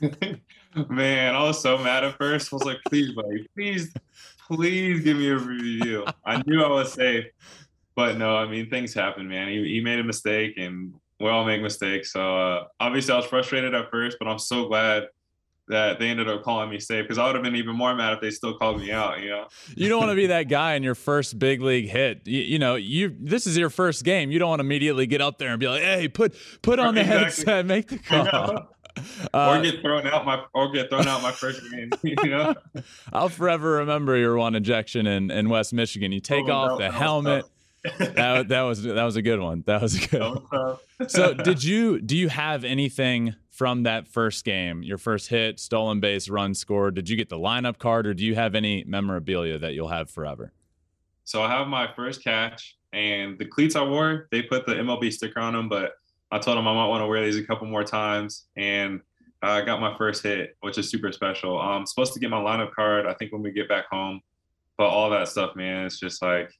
Man, 0.89 1.35
I 1.35 1.43
was 1.43 1.61
so 1.61 1.77
mad 1.77 2.03
at 2.03 2.17
first. 2.17 2.51
I 2.51 2.55
was 2.55 2.65
like, 2.65 2.77
please, 2.87 3.13
buddy, 3.13 3.47
please, 3.55 3.93
please 4.47 5.03
give 5.03 5.17
me 5.17 5.29
a 5.29 5.37
review. 5.37 6.05
I 6.25 6.41
knew 6.45 6.63
I 6.63 6.69
was 6.69 6.93
safe. 6.93 7.25
But 7.95 8.17
no, 8.17 8.37
I 8.37 8.47
mean, 8.47 8.69
things 8.69 8.93
happen, 8.93 9.27
man. 9.27 9.47
He, 9.47 9.63
he 9.63 9.81
made 9.81 9.99
a 9.99 10.03
mistake 10.03 10.53
and 10.57 10.93
we 11.19 11.29
all 11.29 11.45
make 11.45 11.61
mistakes. 11.61 12.13
So 12.13 12.37
uh, 12.37 12.67
obviously 12.79 13.13
I 13.13 13.17
was 13.17 13.25
frustrated 13.25 13.73
at 13.73 13.89
first, 13.89 14.17
but 14.19 14.27
I'm 14.27 14.37
so 14.37 14.67
glad 14.67 15.07
that 15.67 15.99
they 15.99 16.07
ended 16.07 16.29
up 16.29 16.43
calling 16.43 16.69
me 16.69 16.79
safe 16.79 17.03
because 17.03 17.17
I 17.17 17.25
would 17.25 17.35
have 17.35 17.43
been 17.43 17.55
even 17.55 17.75
more 17.75 17.93
mad 17.93 18.13
if 18.13 18.21
they 18.21 18.29
still 18.29 18.57
called 18.57 18.79
me 18.79 18.91
out. 18.91 19.19
You 19.19 19.29
know, 19.29 19.47
you 19.75 19.89
don't 19.89 19.99
want 19.99 20.11
to 20.11 20.15
be 20.15 20.27
that 20.27 20.43
guy 20.43 20.75
in 20.75 20.83
your 20.83 20.95
first 20.95 21.37
big 21.37 21.61
league 21.61 21.89
hit. 21.89 22.21
You, 22.25 22.41
you, 22.41 22.59
know, 22.59 22.75
you 22.75 23.15
this 23.19 23.47
is 23.47 23.57
your 23.57 23.69
first 23.69 24.03
game. 24.03 24.31
You 24.31 24.39
don't 24.39 24.49
want 24.49 24.59
to 24.59 24.65
immediately 24.65 25.07
get 25.07 25.21
up 25.21 25.37
there 25.37 25.49
and 25.49 25.59
be 25.59 25.67
like, 25.67 25.81
"Hey, 25.81 26.07
put 26.07 26.35
put 26.61 26.79
on 26.79 26.95
the 26.95 27.01
exactly. 27.01 27.23
headset, 27.23 27.65
make 27.65 27.87
the 27.87 27.97
call." 27.97 28.76
Uh, 29.33 29.57
or 29.57 29.61
get 29.61 29.81
thrown 29.81 30.07
out 30.07 30.25
my 30.25 30.43
or 30.53 30.71
get 30.71 30.89
thrown 30.89 31.07
out 31.07 31.21
my 31.21 31.31
first 31.31 31.61
game. 31.71 31.89
You 32.03 32.15
know, 32.29 32.55
I'll 33.13 33.29
forever 33.29 33.73
remember 33.73 34.17
your 34.17 34.37
one 34.37 34.55
ejection 34.55 35.07
in, 35.07 35.29
in 35.29 35.49
West 35.49 35.73
Michigan. 35.73 36.11
You 36.11 36.19
take 36.19 36.47
oh, 36.47 36.51
off 36.51 36.79
the 36.79 36.91
helmet. 36.91 37.45
that, 37.99 38.47
that 38.47 38.61
was 38.61 38.83
that 38.83 39.03
was 39.03 39.15
a 39.15 39.21
good 39.21 39.39
one. 39.39 39.63
That 39.65 39.81
was 39.81 40.03
a 40.03 40.07
good 40.07 40.21
one. 40.21 40.77
so, 41.07 41.33
did 41.33 41.63
you 41.63 42.01
do 42.01 42.17
you 42.17 42.29
have 42.29 42.63
anything 42.63 43.35
from 43.49 43.83
that 43.83 44.07
first 44.07 44.45
game, 44.45 44.83
your 44.83 44.97
first 44.97 45.29
hit, 45.29 45.59
stolen 45.59 45.99
base, 45.99 46.29
run 46.29 46.53
scored? 46.53 46.95
Did 46.95 47.09
you 47.09 47.15
get 47.15 47.29
the 47.29 47.37
lineup 47.37 47.77
card, 47.77 48.07
or 48.07 48.13
do 48.13 48.25
you 48.25 48.35
have 48.35 48.55
any 48.55 48.83
memorabilia 48.85 49.57
that 49.59 49.73
you'll 49.73 49.89
have 49.89 50.09
forever? 50.09 50.53
So 51.23 51.41
I 51.41 51.49
have 51.49 51.67
my 51.67 51.91
first 51.93 52.23
catch, 52.23 52.77
and 52.93 53.37
the 53.37 53.45
cleats 53.45 53.75
I 53.75 53.83
wore, 53.83 54.27
they 54.31 54.41
put 54.41 54.65
the 54.65 54.73
MLB 54.73 55.11
sticker 55.11 55.39
on 55.39 55.53
them, 55.53 55.69
but 55.69 55.93
I 56.31 56.39
told 56.39 56.57
them 56.57 56.67
I 56.67 56.73
might 56.73 56.87
want 56.87 57.01
to 57.01 57.07
wear 57.07 57.23
these 57.23 57.37
a 57.37 57.43
couple 57.43 57.67
more 57.67 57.83
times, 57.83 58.47
and 58.57 59.01
I 59.41 59.61
got 59.61 59.79
my 59.79 59.95
first 59.97 60.23
hit, 60.23 60.57
which 60.61 60.77
is 60.77 60.89
super 60.89 61.11
special. 61.11 61.59
I'm 61.59 61.85
supposed 61.85 62.13
to 62.13 62.19
get 62.19 62.29
my 62.29 62.37
lineup 62.37 62.73
card, 62.73 63.05
I 63.05 63.13
think, 63.13 63.31
when 63.31 63.41
we 63.41 63.51
get 63.51 63.69
back 63.69 63.85
home, 63.89 64.21
but 64.77 64.87
all 64.87 65.09
that 65.11 65.27
stuff, 65.27 65.55
man, 65.55 65.85
it's 65.85 65.99
just 65.99 66.21
like, 66.21 66.51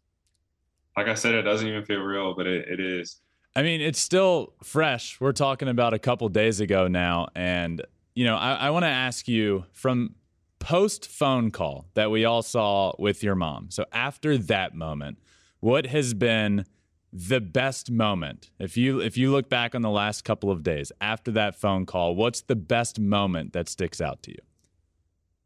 like 0.95 1.07
I 1.07 1.13
said, 1.13 1.35
it 1.35 1.41
doesn't 1.41 1.67
even 1.67 1.85
feel 1.85 1.99
real, 1.99 2.33
but 2.35 2.47
it, 2.47 2.67
it 2.67 2.79
is. 2.79 3.19
I 3.55 3.63
mean, 3.63 3.81
it's 3.81 3.99
still 3.99 4.53
fresh. 4.63 5.19
We're 5.19 5.31
talking 5.31 5.67
about 5.67 5.93
a 5.93 5.99
couple 5.99 6.29
days 6.29 6.59
ago 6.59 6.87
now. 6.87 7.27
And, 7.35 7.83
you 8.13 8.25
know, 8.25 8.35
I, 8.35 8.53
I 8.53 8.69
want 8.69 8.83
to 8.83 8.89
ask 8.89 9.27
you 9.27 9.65
from 9.71 10.15
post 10.59 11.07
phone 11.07 11.49
call 11.49 11.87
that 11.95 12.11
we 12.11 12.25
all 12.25 12.43
saw 12.43 12.93
with 12.99 13.23
your 13.23 13.35
mom. 13.35 13.71
So 13.71 13.85
after 13.91 14.37
that 14.37 14.75
moment, 14.75 15.17
what 15.59 15.87
has 15.87 16.13
been 16.13 16.65
the 17.11 17.39
best 17.39 17.89
moment. 17.89 18.49
If 18.59 18.77
you 18.77 18.99
if 18.99 19.17
you 19.17 19.31
look 19.31 19.49
back 19.49 19.73
on 19.73 19.81
the 19.81 19.89
last 19.89 20.23
couple 20.23 20.51
of 20.51 20.63
days 20.63 20.91
after 20.99 21.31
that 21.31 21.55
phone 21.55 21.85
call 21.85 22.15
what's 22.15 22.41
the 22.41 22.55
best 22.55 22.99
moment 22.99 23.53
that 23.53 23.69
sticks 23.69 24.01
out 24.01 24.21
to 24.23 24.31
you? 24.31 24.37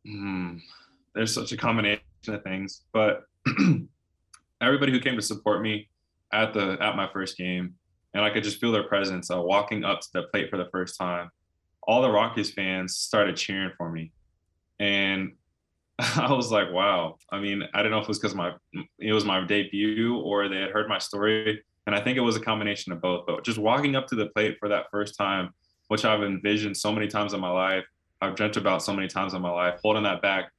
Mm, 0.07 0.61
there's 1.13 1.33
such 1.33 1.51
a 1.51 1.57
combination 1.57 2.01
of 2.27 2.43
things 2.43 2.81
but 2.91 3.25
everybody 4.61 4.91
who 4.91 4.99
came 4.99 5.15
to 5.15 5.21
support 5.21 5.61
me 5.61 5.87
at 6.33 6.53
the 6.53 6.77
at 6.81 6.95
my 6.95 7.07
first 7.13 7.37
game 7.37 7.75
and 8.13 8.23
I 8.23 8.29
could 8.29 8.43
just 8.43 8.59
feel 8.59 8.71
their 8.71 8.83
presence 8.83 9.31
uh, 9.31 9.41
walking 9.41 9.83
up 9.83 10.01
to 10.01 10.07
the 10.13 10.23
plate 10.23 10.49
for 10.49 10.57
the 10.57 10.67
first 10.71 10.97
time. 10.97 11.29
All 11.83 12.01
the 12.01 12.11
Rockies 12.11 12.51
fans 12.51 12.95
started 12.95 13.37
cheering 13.37 13.71
for 13.77 13.89
me, 13.91 14.11
and 14.79 15.33
I 16.17 16.33
was 16.33 16.51
like, 16.51 16.71
"Wow!" 16.71 17.17
I 17.31 17.39
mean, 17.39 17.63
I 17.73 17.81
don't 17.81 17.91
know 17.91 17.99
if 17.99 18.03
it 18.03 18.07
was 18.07 18.19
because 18.19 18.35
my 18.35 18.53
it 18.99 19.13
was 19.13 19.23
my 19.23 19.45
debut 19.45 20.17
or 20.17 20.47
they 20.47 20.57
had 20.57 20.71
heard 20.71 20.89
my 20.89 20.97
story, 20.97 21.63
and 21.85 21.95
I 21.95 22.01
think 22.01 22.17
it 22.17 22.21
was 22.21 22.35
a 22.35 22.39
combination 22.39 22.91
of 22.91 23.01
both. 23.01 23.25
But 23.27 23.43
just 23.43 23.59
walking 23.59 23.95
up 23.95 24.07
to 24.07 24.15
the 24.15 24.27
plate 24.27 24.57
for 24.59 24.67
that 24.69 24.85
first 24.89 25.15
time, 25.15 25.51
which 25.89 26.03
I've 26.03 26.23
envisioned 26.23 26.75
so 26.75 26.91
many 26.91 27.07
times 27.07 27.33
in 27.33 27.39
my 27.39 27.51
life, 27.51 27.85
I've 28.19 28.35
dreamt 28.35 28.57
about 28.57 28.81
so 28.81 28.93
many 28.93 29.07
times 29.07 29.35
in 29.35 29.41
my 29.41 29.51
life, 29.51 29.79
holding 29.83 30.03
that 30.03 30.21
back, 30.21 30.51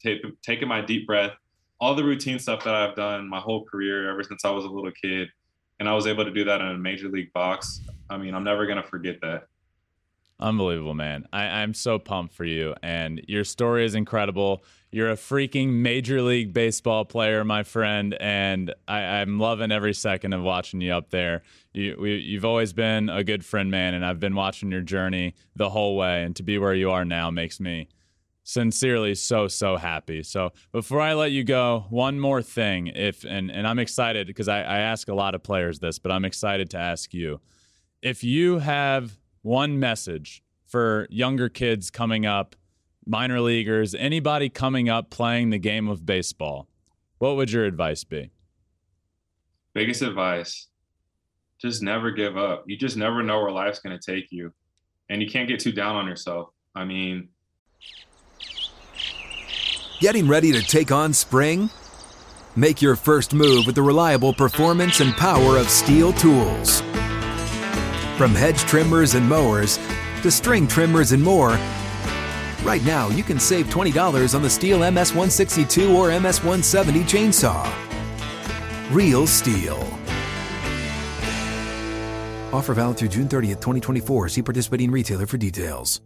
taking 0.42 0.68
my 0.68 0.81
deep 0.81 1.07
breath, 1.07 1.33
all 1.81 1.96
the 1.96 2.05
routine 2.05 2.38
stuff 2.38 2.62
that 2.62 2.74
I've 2.74 2.94
done 2.94 3.28
my 3.28 3.40
whole 3.40 3.64
career 3.64 4.09
ever 4.09 4.22
since 4.22 4.44
I 4.44 4.50
was 4.50 4.64
a 4.64 4.68
little 4.68 4.92
kid 4.92 5.28
and 5.81 5.88
I 5.88 5.94
was 5.94 6.07
able 6.07 6.24
to 6.24 6.31
do 6.31 6.44
that 6.44 6.61
in 6.61 6.68
a 6.68 6.78
major 6.78 7.09
league 7.09 7.33
box. 7.33 7.81
I 8.09 8.16
mean, 8.16 8.35
I'm 8.35 8.44
never 8.44 8.66
gonna 8.66 8.85
forget 8.85 9.20
that. 9.22 9.48
Unbelievable, 10.42 10.94
man. 10.94 11.24
I, 11.33 11.44
I'm 11.44 11.72
so 11.72 12.00
pumped 12.00 12.35
for 12.35 12.44
you. 12.44 12.74
And 12.83 13.22
your 13.28 13.44
story 13.44 13.85
is 13.85 13.94
incredible. 13.94 14.64
You're 14.90 15.11
a 15.11 15.16
freaking 15.16 15.68
Major 15.68 16.20
League 16.20 16.52
Baseball 16.52 17.05
player, 17.05 17.44
my 17.44 17.62
friend. 17.62 18.16
And 18.18 18.74
I, 18.88 19.00
am 19.00 19.38
loving 19.38 19.70
every 19.70 19.94
second 19.94 20.33
of 20.33 20.42
watching 20.42 20.81
you 20.81 20.92
up 20.94 21.11
there. 21.11 21.42
You, 21.72 21.96
we, 21.98 22.16
you've 22.16 22.44
always 22.44 22.72
been 22.72 23.09
a 23.09 23.22
good 23.22 23.44
friend, 23.44 23.70
man. 23.70 23.94
And 23.94 24.05
I've 24.05 24.18
been 24.18 24.35
watching 24.35 24.72
your 24.72 24.81
journey 24.81 25.37
the 25.55 25.70
whole 25.70 25.96
way. 25.96 26.24
And 26.24 26.35
to 26.35 26.42
be 26.42 26.59
where 26.59 26.74
you 26.74 26.90
are 26.90 27.05
now 27.05 27.31
makes 27.31 27.61
me 27.61 27.88
sincerely 28.44 29.14
so 29.14 29.46
so 29.46 29.76
happy 29.76 30.20
so 30.20 30.50
before 30.72 31.00
i 31.00 31.14
let 31.14 31.31
you 31.31 31.44
go 31.44 31.87
one 31.90 32.18
more 32.18 32.42
thing 32.42 32.88
if 32.88 33.22
and, 33.22 33.52
and 33.52 33.68
i'm 33.68 33.78
excited 33.78 34.26
because 34.26 34.48
I, 34.48 34.62
I 34.62 34.78
ask 34.78 35.07
a 35.07 35.14
lot 35.14 35.37
of 35.37 35.44
players 35.44 35.78
this 35.78 36.00
but 36.00 36.11
i'm 36.11 36.24
excited 36.24 36.68
to 36.70 36.76
ask 36.76 37.14
you 37.14 37.40
if 38.02 38.24
you 38.24 38.59
have 38.59 39.16
one 39.42 39.78
message 39.78 40.42
for 40.66 41.07
younger 41.11 41.48
kids 41.48 41.90
coming 41.90 42.24
up 42.26 42.57
minor 43.05 43.40
leaguers 43.40 43.94
anybody 43.94 44.48
coming 44.48 44.88
up 44.88 45.11
playing 45.11 45.50
the 45.50 45.59
game 45.59 45.88
of 45.88 46.07
baseball 46.07 46.68
what 47.18 47.37
would 47.37 47.50
your 47.50 47.64
advice 47.64 48.05
be 48.05 48.31
biggest 49.74 50.02
advice 50.02 50.68
just 51.61 51.83
never 51.83 52.11
give 52.11 52.37
up 52.37 52.64
you 52.66 52.76
just 52.76 52.96
never 52.96 53.22
know 53.22 53.40
where 53.40 53.50
life's 53.50 53.81
going 53.81 53.98
to 53.98 54.12
take 54.12 54.26
you 54.31 54.52
and 55.09 55.20
you 55.20 55.28
can't 55.28 55.48
get 55.48 55.61
too 55.61 55.72
down 55.72 55.96
on 55.96 56.07
yourself 56.07 56.48
i 56.74 56.85
mean 56.85 57.28
Getting 60.02 60.26
ready 60.26 60.50
to 60.50 60.61
take 60.61 60.90
on 60.90 61.12
spring? 61.12 61.70
Make 62.57 62.83
your 62.83 62.96
first 62.96 63.33
move 63.33 63.66
with 63.66 63.76
the 63.76 63.83
reliable 63.83 64.33
performance 64.33 64.98
and 64.98 65.12
power 65.12 65.59
of 65.59 65.68
STIHL 65.68 66.12
tools. 66.18 66.83
From 68.16 68.35
hedge 68.35 68.59
trimmers 68.61 69.14
and 69.14 69.27
mowers 69.29 69.79
to 70.22 70.31
string 70.31 70.68
trimmers 70.68 71.12
and 71.12 71.22
more, 71.22 71.59
right 72.62 72.83
now 72.85 73.09
you 73.09 73.22
can 73.22 73.38
save 73.40 73.66
$20 73.66 74.35
on 74.35 74.42
the 74.42 74.48
STIHL 74.48 74.92
MS-162 74.92 75.94
or 75.94 76.09
MS-170 76.20 77.03
chainsaw. 77.05 77.66
real 78.92 79.27
STIHL. 79.27 79.83
Offer 82.53 82.75
valid 82.75 82.98
through 82.98 83.09
June 83.09 83.29
30th, 83.29 83.61
2024. 83.62 84.29
See 84.29 84.42
participating 84.42 84.90
retailer 84.90 85.27
for 85.27 85.38
details. 85.38 86.03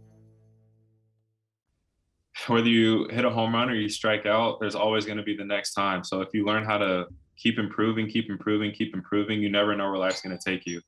Whether 2.47 2.69
you 2.69 3.09
hit 3.09 3.25
a 3.25 3.29
home 3.29 3.53
run 3.53 3.69
or 3.69 3.75
you 3.75 3.89
strike 3.89 4.25
out, 4.25 4.61
there's 4.61 4.75
always 4.75 5.05
going 5.05 5.17
to 5.17 5.23
be 5.23 5.35
the 5.35 5.43
next 5.43 5.73
time. 5.73 6.05
So 6.05 6.21
if 6.21 6.29
you 6.33 6.45
learn 6.45 6.63
how 6.63 6.77
to 6.77 7.07
keep 7.35 7.59
improving, 7.59 8.07
keep 8.07 8.29
improving, 8.29 8.71
keep 8.71 8.95
improving, 8.95 9.41
you 9.41 9.49
never 9.49 9.75
know 9.75 9.89
where 9.89 9.99
life's 9.99 10.21
going 10.21 10.37
to 10.37 10.43
take 10.43 10.65
you. 10.65 10.79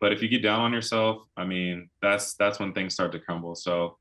But 0.00 0.12
if 0.12 0.22
you 0.22 0.28
get 0.28 0.42
down 0.42 0.60
on 0.60 0.72
yourself, 0.72 1.22
I 1.36 1.44
mean, 1.44 1.88
that's 2.02 2.34
that's 2.34 2.58
when 2.58 2.72
things 2.72 2.94
start 2.94 3.12
to 3.12 3.18
crumble. 3.18 3.54
So 3.54 3.96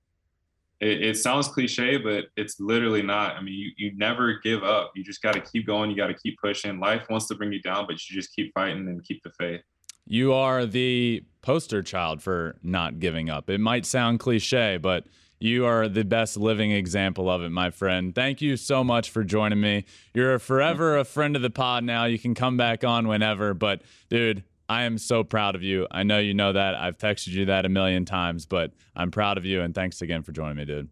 it, 0.80 1.02
it 1.02 1.18
sounds 1.18 1.48
cliche, 1.48 1.98
but 1.98 2.26
it's 2.36 2.60
literally 2.60 3.02
not. 3.02 3.36
I 3.36 3.42
mean, 3.42 3.54
you, 3.54 3.72
you 3.78 3.98
never 3.98 4.40
give 4.44 4.64
up. 4.64 4.92
You 4.96 5.04
just 5.04 5.22
got 5.22 5.34
to 5.34 5.42
keep 5.42 5.66
going. 5.66 5.90
You 5.90 5.96
got 5.96 6.08
to 6.08 6.14
keep 6.14 6.38
pushing. 6.40 6.80
Life 6.80 7.04
wants 7.10 7.28
to 7.28 7.36
bring 7.36 7.52
you 7.54 7.62
down, 7.62 7.86
but 7.88 7.94
you 8.10 8.16
just 8.16 8.36
keep 8.36 8.54
fighting 8.54 8.88
and 8.88 9.04
keep 9.04 9.24
the 9.24 9.32
faith. 9.40 9.62
You 10.06 10.34
are 10.34 10.66
the 10.66 11.24
poster 11.42 11.82
child 11.82 12.22
for 12.22 12.58
not 12.62 13.00
giving 13.00 13.30
up. 13.30 13.50
It 13.50 13.60
might 13.60 13.86
sound 13.86 14.20
cliche, 14.20 14.78
but 14.78 15.06
you 15.40 15.66
are 15.66 15.88
the 15.88 16.06
best 16.06 16.38
living 16.38 16.72
example 16.72 17.30
of 17.30 17.42
it, 17.42 17.50
my 17.50 17.70
friend. 17.70 18.14
Thank 18.14 18.42
you 18.42 18.56
so 18.58 18.84
much 18.84 19.10
for 19.10 19.24
joining 19.24 19.62
me. 19.62 19.86
You're 20.14 20.40
forever 20.40 20.98
a 20.98 21.04
friend 21.04 21.36
of 21.36 21.42
the 21.42 21.50
pod 21.50 21.84
now. 21.84 22.06
You 22.06 22.20
can 22.20 22.36
come 22.36 22.58
back 22.58 22.84
on 22.84 23.08
whenever, 23.08 23.54
but 23.54 23.82
dude, 24.10 24.44
I 24.68 24.84
am 24.84 24.98
so 24.98 25.24
proud 25.24 25.56
of 25.56 25.64
you. 25.64 25.88
I 25.92 26.04
know 26.04 26.18
you 26.18 26.34
know 26.34 26.54
that. 26.54 26.76
I've 26.76 26.98
texted 26.98 27.28
you 27.28 27.46
that 27.46 27.66
a 27.66 27.70
million 27.70 28.06
times, 28.06 28.46
but 28.46 28.72
I'm 28.96 29.12
proud 29.12 29.38
of 29.38 29.46
you. 29.46 29.62
And 29.62 29.76
thanks 29.76 30.02
again 30.02 30.24
for 30.24 30.32
joining 30.32 30.58
me, 30.58 30.66
dude. 30.66 30.90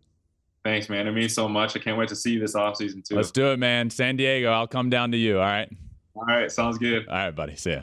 Thanks, 0.63 0.89
man. 0.89 1.07
It 1.07 1.11
means 1.11 1.33
so 1.33 1.49
much. 1.49 1.75
I 1.75 1.79
can't 1.79 1.97
wait 1.97 2.09
to 2.09 2.15
see 2.15 2.31
you 2.31 2.39
this 2.39 2.55
offseason, 2.55 3.03
too. 3.03 3.15
Let's 3.15 3.31
do 3.31 3.47
it, 3.47 3.59
man. 3.59 3.89
San 3.89 4.15
Diego, 4.15 4.51
I'll 4.51 4.67
come 4.67 4.89
down 4.89 5.11
to 5.11 5.17
you. 5.17 5.39
All 5.39 5.45
right. 5.45 5.69
All 6.15 6.23
right. 6.25 6.51
Sounds 6.51 6.77
good. 6.77 7.07
All 7.07 7.15
right, 7.15 7.35
buddy. 7.35 7.55
See 7.55 7.71
ya. 7.71 7.81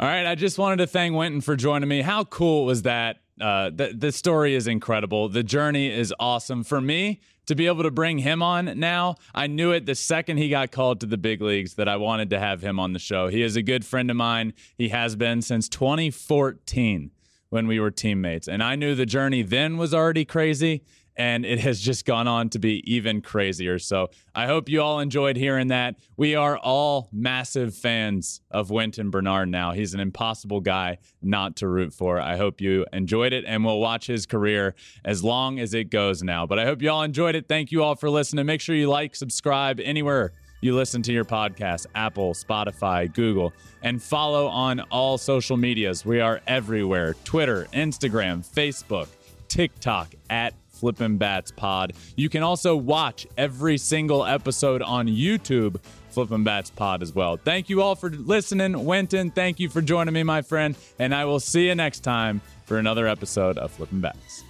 All 0.00 0.06
right. 0.06 0.24
I 0.24 0.34
just 0.34 0.58
wanted 0.58 0.76
to 0.76 0.86
thank 0.86 1.14
Wynton 1.14 1.40
for 1.40 1.56
joining 1.56 1.88
me. 1.88 2.00
How 2.00 2.24
cool 2.24 2.64
was 2.64 2.82
that? 2.82 3.18
Uh, 3.40 3.70
the, 3.70 3.92
the 3.94 4.12
story 4.12 4.54
is 4.54 4.66
incredible. 4.66 5.28
The 5.28 5.42
journey 5.42 5.90
is 5.90 6.14
awesome. 6.20 6.64
For 6.64 6.80
me, 6.80 7.20
to 7.46 7.54
be 7.54 7.66
able 7.66 7.82
to 7.82 7.90
bring 7.90 8.18
him 8.18 8.42
on 8.42 8.78
now. 8.78 9.16
I 9.34 9.46
knew 9.46 9.72
it 9.72 9.86
the 9.86 9.94
second 9.94 10.38
he 10.38 10.48
got 10.48 10.70
called 10.70 11.00
to 11.00 11.06
the 11.06 11.18
big 11.18 11.40
leagues 11.40 11.74
that 11.74 11.88
I 11.88 11.96
wanted 11.96 12.30
to 12.30 12.38
have 12.38 12.62
him 12.62 12.78
on 12.78 12.92
the 12.92 12.98
show. 12.98 13.28
He 13.28 13.42
is 13.42 13.56
a 13.56 13.62
good 13.62 13.84
friend 13.84 14.10
of 14.10 14.16
mine. 14.16 14.54
He 14.76 14.88
has 14.90 15.16
been 15.16 15.42
since 15.42 15.68
2014 15.68 17.10
when 17.50 17.66
we 17.66 17.78
were 17.78 17.90
teammates. 17.90 18.48
And 18.48 18.62
I 18.62 18.76
knew 18.76 18.94
the 18.94 19.06
journey 19.06 19.42
then 19.42 19.76
was 19.76 19.92
already 19.92 20.24
crazy 20.24 20.84
and 21.16 21.44
it 21.44 21.60
has 21.60 21.80
just 21.80 22.04
gone 22.04 22.26
on 22.26 22.48
to 22.50 22.58
be 22.58 22.82
even 22.92 23.20
crazier. 23.20 23.78
So 23.78 24.10
I 24.34 24.46
hope 24.46 24.68
you 24.68 24.80
all 24.80 25.00
enjoyed 25.00 25.36
hearing 25.36 25.68
that. 25.68 25.96
We 26.16 26.34
are 26.34 26.56
all 26.56 27.08
massive 27.12 27.74
fans 27.74 28.40
of 28.50 28.70
Wynton 28.70 29.10
Bernard 29.10 29.48
now. 29.48 29.72
He's 29.72 29.94
an 29.94 30.00
impossible 30.00 30.60
guy 30.60 30.98
not 31.20 31.56
to 31.56 31.68
root 31.68 31.92
for. 31.92 32.20
I 32.20 32.36
hope 32.36 32.60
you 32.60 32.86
enjoyed 32.92 33.32
it, 33.32 33.44
and 33.46 33.64
we'll 33.64 33.80
watch 33.80 34.06
his 34.06 34.26
career 34.26 34.74
as 35.04 35.22
long 35.22 35.58
as 35.58 35.74
it 35.74 35.90
goes 35.90 36.22
now. 36.22 36.46
But 36.46 36.58
I 36.58 36.64
hope 36.64 36.80
you 36.82 36.90
all 36.90 37.02
enjoyed 37.02 37.34
it. 37.34 37.48
Thank 37.48 37.72
you 37.72 37.82
all 37.82 37.94
for 37.94 38.08
listening. 38.08 38.46
Make 38.46 38.60
sure 38.60 38.74
you 38.74 38.88
like, 38.88 39.14
subscribe 39.14 39.80
anywhere 39.80 40.32
you 40.62 40.76
listen 40.76 41.02
to 41.02 41.12
your 41.12 41.24
podcast 41.24 41.86
Apple, 41.94 42.32
Spotify, 42.34 43.12
Google, 43.12 43.52
and 43.82 44.00
follow 44.02 44.46
on 44.46 44.80
all 44.90 45.18
social 45.18 45.56
medias. 45.56 46.06
We 46.06 46.20
are 46.20 46.40
everywhere 46.46 47.14
Twitter, 47.24 47.66
Instagram, 47.72 48.46
Facebook, 48.46 49.08
TikTok 49.48 50.14
at 50.30 50.54
Flippin' 50.82 51.16
Bats 51.16 51.52
Pod. 51.52 51.92
You 52.16 52.28
can 52.28 52.42
also 52.42 52.74
watch 52.74 53.24
every 53.38 53.78
single 53.78 54.26
episode 54.26 54.82
on 54.82 55.06
YouTube, 55.06 55.76
Flippin' 56.10 56.42
Bats 56.42 56.70
Pod 56.70 57.02
as 57.02 57.14
well. 57.14 57.36
Thank 57.36 57.70
you 57.70 57.80
all 57.80 57.94
for 57.94 58.10
listening. 58.10 58.84
Wynton, 58.84 59.30
thank 59.30 59.60
you 59.60 59.68
for 59.68 59.80
joining 59.80 60.12
me, 60.12 60.24
my 60.24 60.42
friend, 60.42 60.74
and 60.98 61.14
I 61.14 61.24
will 61.24 61.38
see 61.38 61.68
you 61.68 61.76
next 61.76 62.00
time 62.00 62.40
for 62.64 62.78
another 62.78 63.06
episode 63.06 63.58
of 63.58 63.70
Flippin' 63.70 64.00
Bats. 64.00 64.42